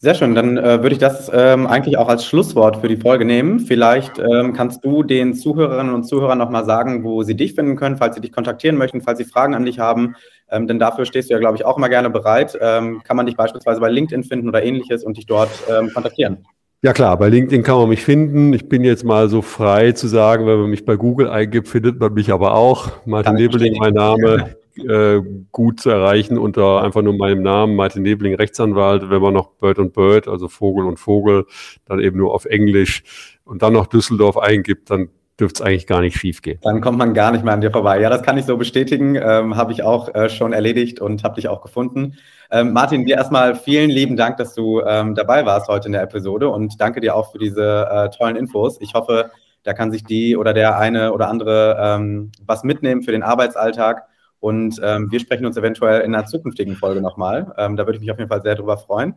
Sehr 0.00 0.14
schön, 0.14 0.36
dann 0.36 0.56
äh, 0.56 0.80
würde 0.80 0.92
ich 0.92 1.00
das 1.00 1.28
ähm, 1.34 1.66
eigentlich 1.66 1.98
auch 1.98 2.06
als 2.06 2.24
Schlusswort 2.24 2.76
für 2.76 2.86
die 2.86 2.98
Folge 2.98 3.24
nehmen. 3.24 3.58
Vielleicht 3.58 4.20
ähm, 4.20 4.52
kannst 4.52 4.84
du 4.84 5.02
den 5.02 5.34
Zuhörerinnen 5.34 5.92
und 5.92 6.04
Zuhörern 6.04 6.38
nochmal 6.38 6.64
sagen, 6.64 7.02
wo 7.02 7.24
sie 7.24 7.34
dich 7.34 7.54
finden 7.54 7.74
können, 7.74 7.96
falls 7.96 8.14
sie 8.14 8.20
dich 8.20 8.30
kontaktieren 8.30 8.76
möchten, 8.76 9.00
falls 9.00 9.18
sie 9.18 9.24
Fragen 9.24 9.56
an 9.56 9.64
dich 9.64 9.80
haben. 9.80 10.14
Ähm, 10.52 10.68
denn 10.68 10.78
dafür 10.78 11.04
stehst 11.04 11.30
du 11.30 11.34
ja, 11.34 11.40
glaube 11.40 11.56
ich, 11.56 11.64
auch 11.64 11.76
immer 11.76 11.88
gerne 11.88 12.10
bereit. 12.10 12.56
Ähm, 12.60 13.02
kann 13.02 13.16
man 13.16 13.26
dich 13.26 13.36
beispielsweise 13.36 13.80
bei 13.80 13.90
LinkedIn 13.90 14.22
finden 14.22 14.48
oder 14.48 14.62
ähnliches 14.62 15.02
und 15.02 15.16
dich 15.16 15.26
dort 15.26 15.50
ähm, 15.68 15.90
kontaktieren? 15.92 16.46
Ja 16.82 16.92
klar, 16.92 17.16
bei 17.18 17.28
LinkedIn 17.28 17.64
kann 17.64 17.78
man 17.78 17.88
mich 17.88 18.04
finden. 18.04 18.52
Ich 18.52 18.68
bin 18.68 18.84
jetzt 18.84 19.02
mal 19.02 19.28
so 19.28 19.42
frei 19.42 19.90
zu 19.90 20.06
sagen, 20.06 20.46
wenn 20.46 20.60
man 20.60 20.70
mich 20.70 20.84
bei 20.84 20.94
Google 20.94 21.28
eingibt, 21.28 21.66
findet 21.66 21.98
man 21.98 22.14
mich 22.14 22.30
aber 22.30 22.54
auch. 22.54 23.04
Martin 23.04 23.34
Nebeling, 23.34 23.76
mein 23.80 23.94
Name 23.94 24.57
äh, 24.84 25.22
gut 25.52 25.80
zu 25.80 25.90
erreichen 25.90 26.38
unter 26.38 26.82
einfach 26.82 27.02
nur 27.02 27.16
meinem 27.16 27.42
Namen, 27.42 27.76
Martin 27.76 28.02
Nebling, 28.02 28.34
Rechtsanwalt, 28.34 29.10
wenn 29.10 29.22
man 29.22 29.34
noch 29.34 29.50
Bird 29.52 29.78
und 29.78 29.92
Bird, 29.92 30.28
also 30.28 30.48
Vogel 30.48 30.86
und 30.86 30.98
Vogel, 30.98 31.46
dann 31.86 32.00
eben 32.00 32.18
nur 32.18 32.34
auf 32.34 32.44
Englisch 32.44 33.02
und 33.44 33.62
dann 33.62 33.72
noch 33.72 33.86
Düsseldorf 33.86 34.36
eingibt, 34.36 34.90
dann 34.90 35.08
dürfte 35.38 35.62
es 35.62 35.66
eigentlich 35.66 35.86
gar 35.86 36.00
nicht 36.00 36.16
schief 36.16 36.42
gehen. 36.42 36.58
Dann 36.62 36.80
kommt 36.80 36.98
man 36.98 37.14
gar 37.14 37.30
nicht 37.30 37.44
mehr 37.44 37.54
an 37.54 37.60
dir 37.60 37.70
vorbei. 37.70 38.00
Ja, 38.00 38.10
das 38.10 38.22
kann 38.22 38.38
ich 38.38 38.44
so 38.44 38.56
bestätigen. 38.56 39.14
Ähm, 39.14 39.56
habe 39.56 39.72
ich 39.72 39.82
auch 39.82 40.12
äh, 40.14 40.28
schon 40.28 40.52
erledigt 40.52 41.00
und 41.00 41.22
habe 41.22 41.36
dich 41.36 41.48
auch 41.48 41.60
gefunden. 41.60 42.16
Ähm, 42.50 42.72
Martin, 42.72 43.04
dir 43.04 43.16
erstmal 43.16 43.54
vielen 43.54 43.90
lieben 43.90 44.16
Dank, 44.16 44.36
dass 44.38 44.54
du 44.54 44.80
ähm, 44.80 45.14
dabei 45.14 45.46
warst 45.46 45.68
heute 45.68 45.86
in 45.86 45.92
der 45.92 46.02
Episode 46.02 46.48
und 46.48 46.80
danke 46.80 47.00
dir 47.00 47.14
auch 47.14 47.30
für 47.30 47.38
diese 47.38 47.88
äh, 47.90 48.10
tollen 48.10 48.36
Infos. 48.36 48.80
Ich 48.80 48.94
hoffe, 48.94 49.30
da 49.62 49.74
kann 49.74 49.92
sich 49.92 50.02
die 50.02 50.36
oder 50.36 50.54
der 50.54 50.78
eine 50.78 51.12
oder 51.12 51.28
andere 51.28 51.76
ähm, 51.80 52.32
was 52.44 52.64
mitnehmen 52.64 53.02
für 53.02 53.12
den 53.12 53.22
Arbeitsalltag. 53.22 54.04
Und 54.40 54.80
ähm, 54.84 55.10
wir 55.10 55.20
sprechen 55.20 55.46
uns 55.46 55.56
eventuell 55.56 56.02
in 56.02 56.14
einer 56.14 56.26
zukünftigen 56.26 56.76
Folge 56.76 57.00
nochmal. 57.00 57.52
Ähm, 57.58 57.76
da 57.76 57.86
würde 57.86 57.96
ich 57.96 58.00
mich 58.00 58.10
auf 58.10 58.18
jeden 58.18 58.30
Fall 58.30 58.42
sehr 58.42 58.54
drüber 58.54 58.78
freuen. 58.78 59.14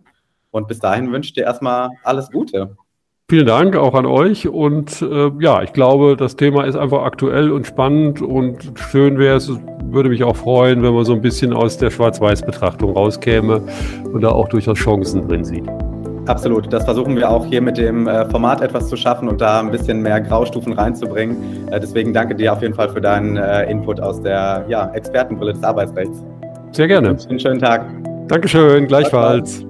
Und 0.50 0.68
bis 0.68 0.80
dahin 0.80 1.12
wünsche 1.12 1.30
ich 1.30 1.34
dir 1.34 1.44
erstmal 1.44 1.90
alles 2.04 2.32
Gute. 2.32 2.76
Vielen 3.30 3.46
Dank 3.46 3.78
auch 3.78 3.94
an 3.94 4.06
euch 4.06 4.50
und 4.50 5.02
äh, 5.02 5.32
ja, 5.40 5.64
ich 5.64 5.72
glaube, 5.72 6.18
das 6.18 6.36
Thema 6.36 6.66
ist 6.66 6.76
einfach 6.76 7.04
aktuell 7.04 7.50
und 7.50 7.66
spannend 7.66 8.22
und 8.22 8.74
schön 8.76 9.18
wäre 9.18 9.38
es, 9.38 9.50
würde 9.86 10.10
mich 10.10 10.26
auch 10.26 10.36
freuen, 10.36 10.84
wenn 10.84 10.94
man 10.94 11.06
so 11.06 11.14
ein 11.14 11.22
bisschen 11.22 11.54
aus 11.54 11.78
der 11.78 11.92
Schwarz-Weiß-Betrachtung 11.92 12.92
rauskäme 12.92 13.64
und 14.12 14.20
da 14.20 14.32
auch 14.32 14.50
durchaus 14.50 14.80
Chancen 14.80 15.30
drin 15.30 15.46
sieht. 15.46 15.64
Absolut, 16.28 16.72
das 16.72 16.86
versuchen 16.86 17.16
wir 17.16 17.30
auch 17.30 17.46
hier 17.46 17.62
mit 17.62 17.78
dem 17.78 18.08
äh, 18.08 18.30
Format 18.30 18.62
etwas 18.62 18.88
zu 18.88 18.96
schaffen 18.96 19.28
und 19.28 19.42
da 19.42 19.60
ein 19.60 19.72
bisschen 19.72 20.02
mehr 20.02 20.22
Graustufen 20.22 20.74
reinzubringen. 20.74 21.68
Äh, 21.72 21.80
deswegen 21.80 22.14
danke 22.14 22.36
dir 22.36 22.54
auf 22.54 22.62
jeden 22.62 22.76
Fall 22.76 22.90
für 22.90 23.02
deinen 23.02 23.38
äh, 23.38 23.70
Input 23.70 24.00
aus 24.00 24.22
der 24.22 24.66
ja, 24.68 24.92
Expertenbrille 24.94 25.54
des 25.54 25.64
Arbeitsrechts. 25.64 26.24
Sehr 26.72 26.88
gerne. 26.88 27.18
Einen 27.30 27.40
schönen 27.40 27.60
Tag. 27.60 27.86
Dankeschön, 28.28 28.88
gleichfalls. 28.88 29.66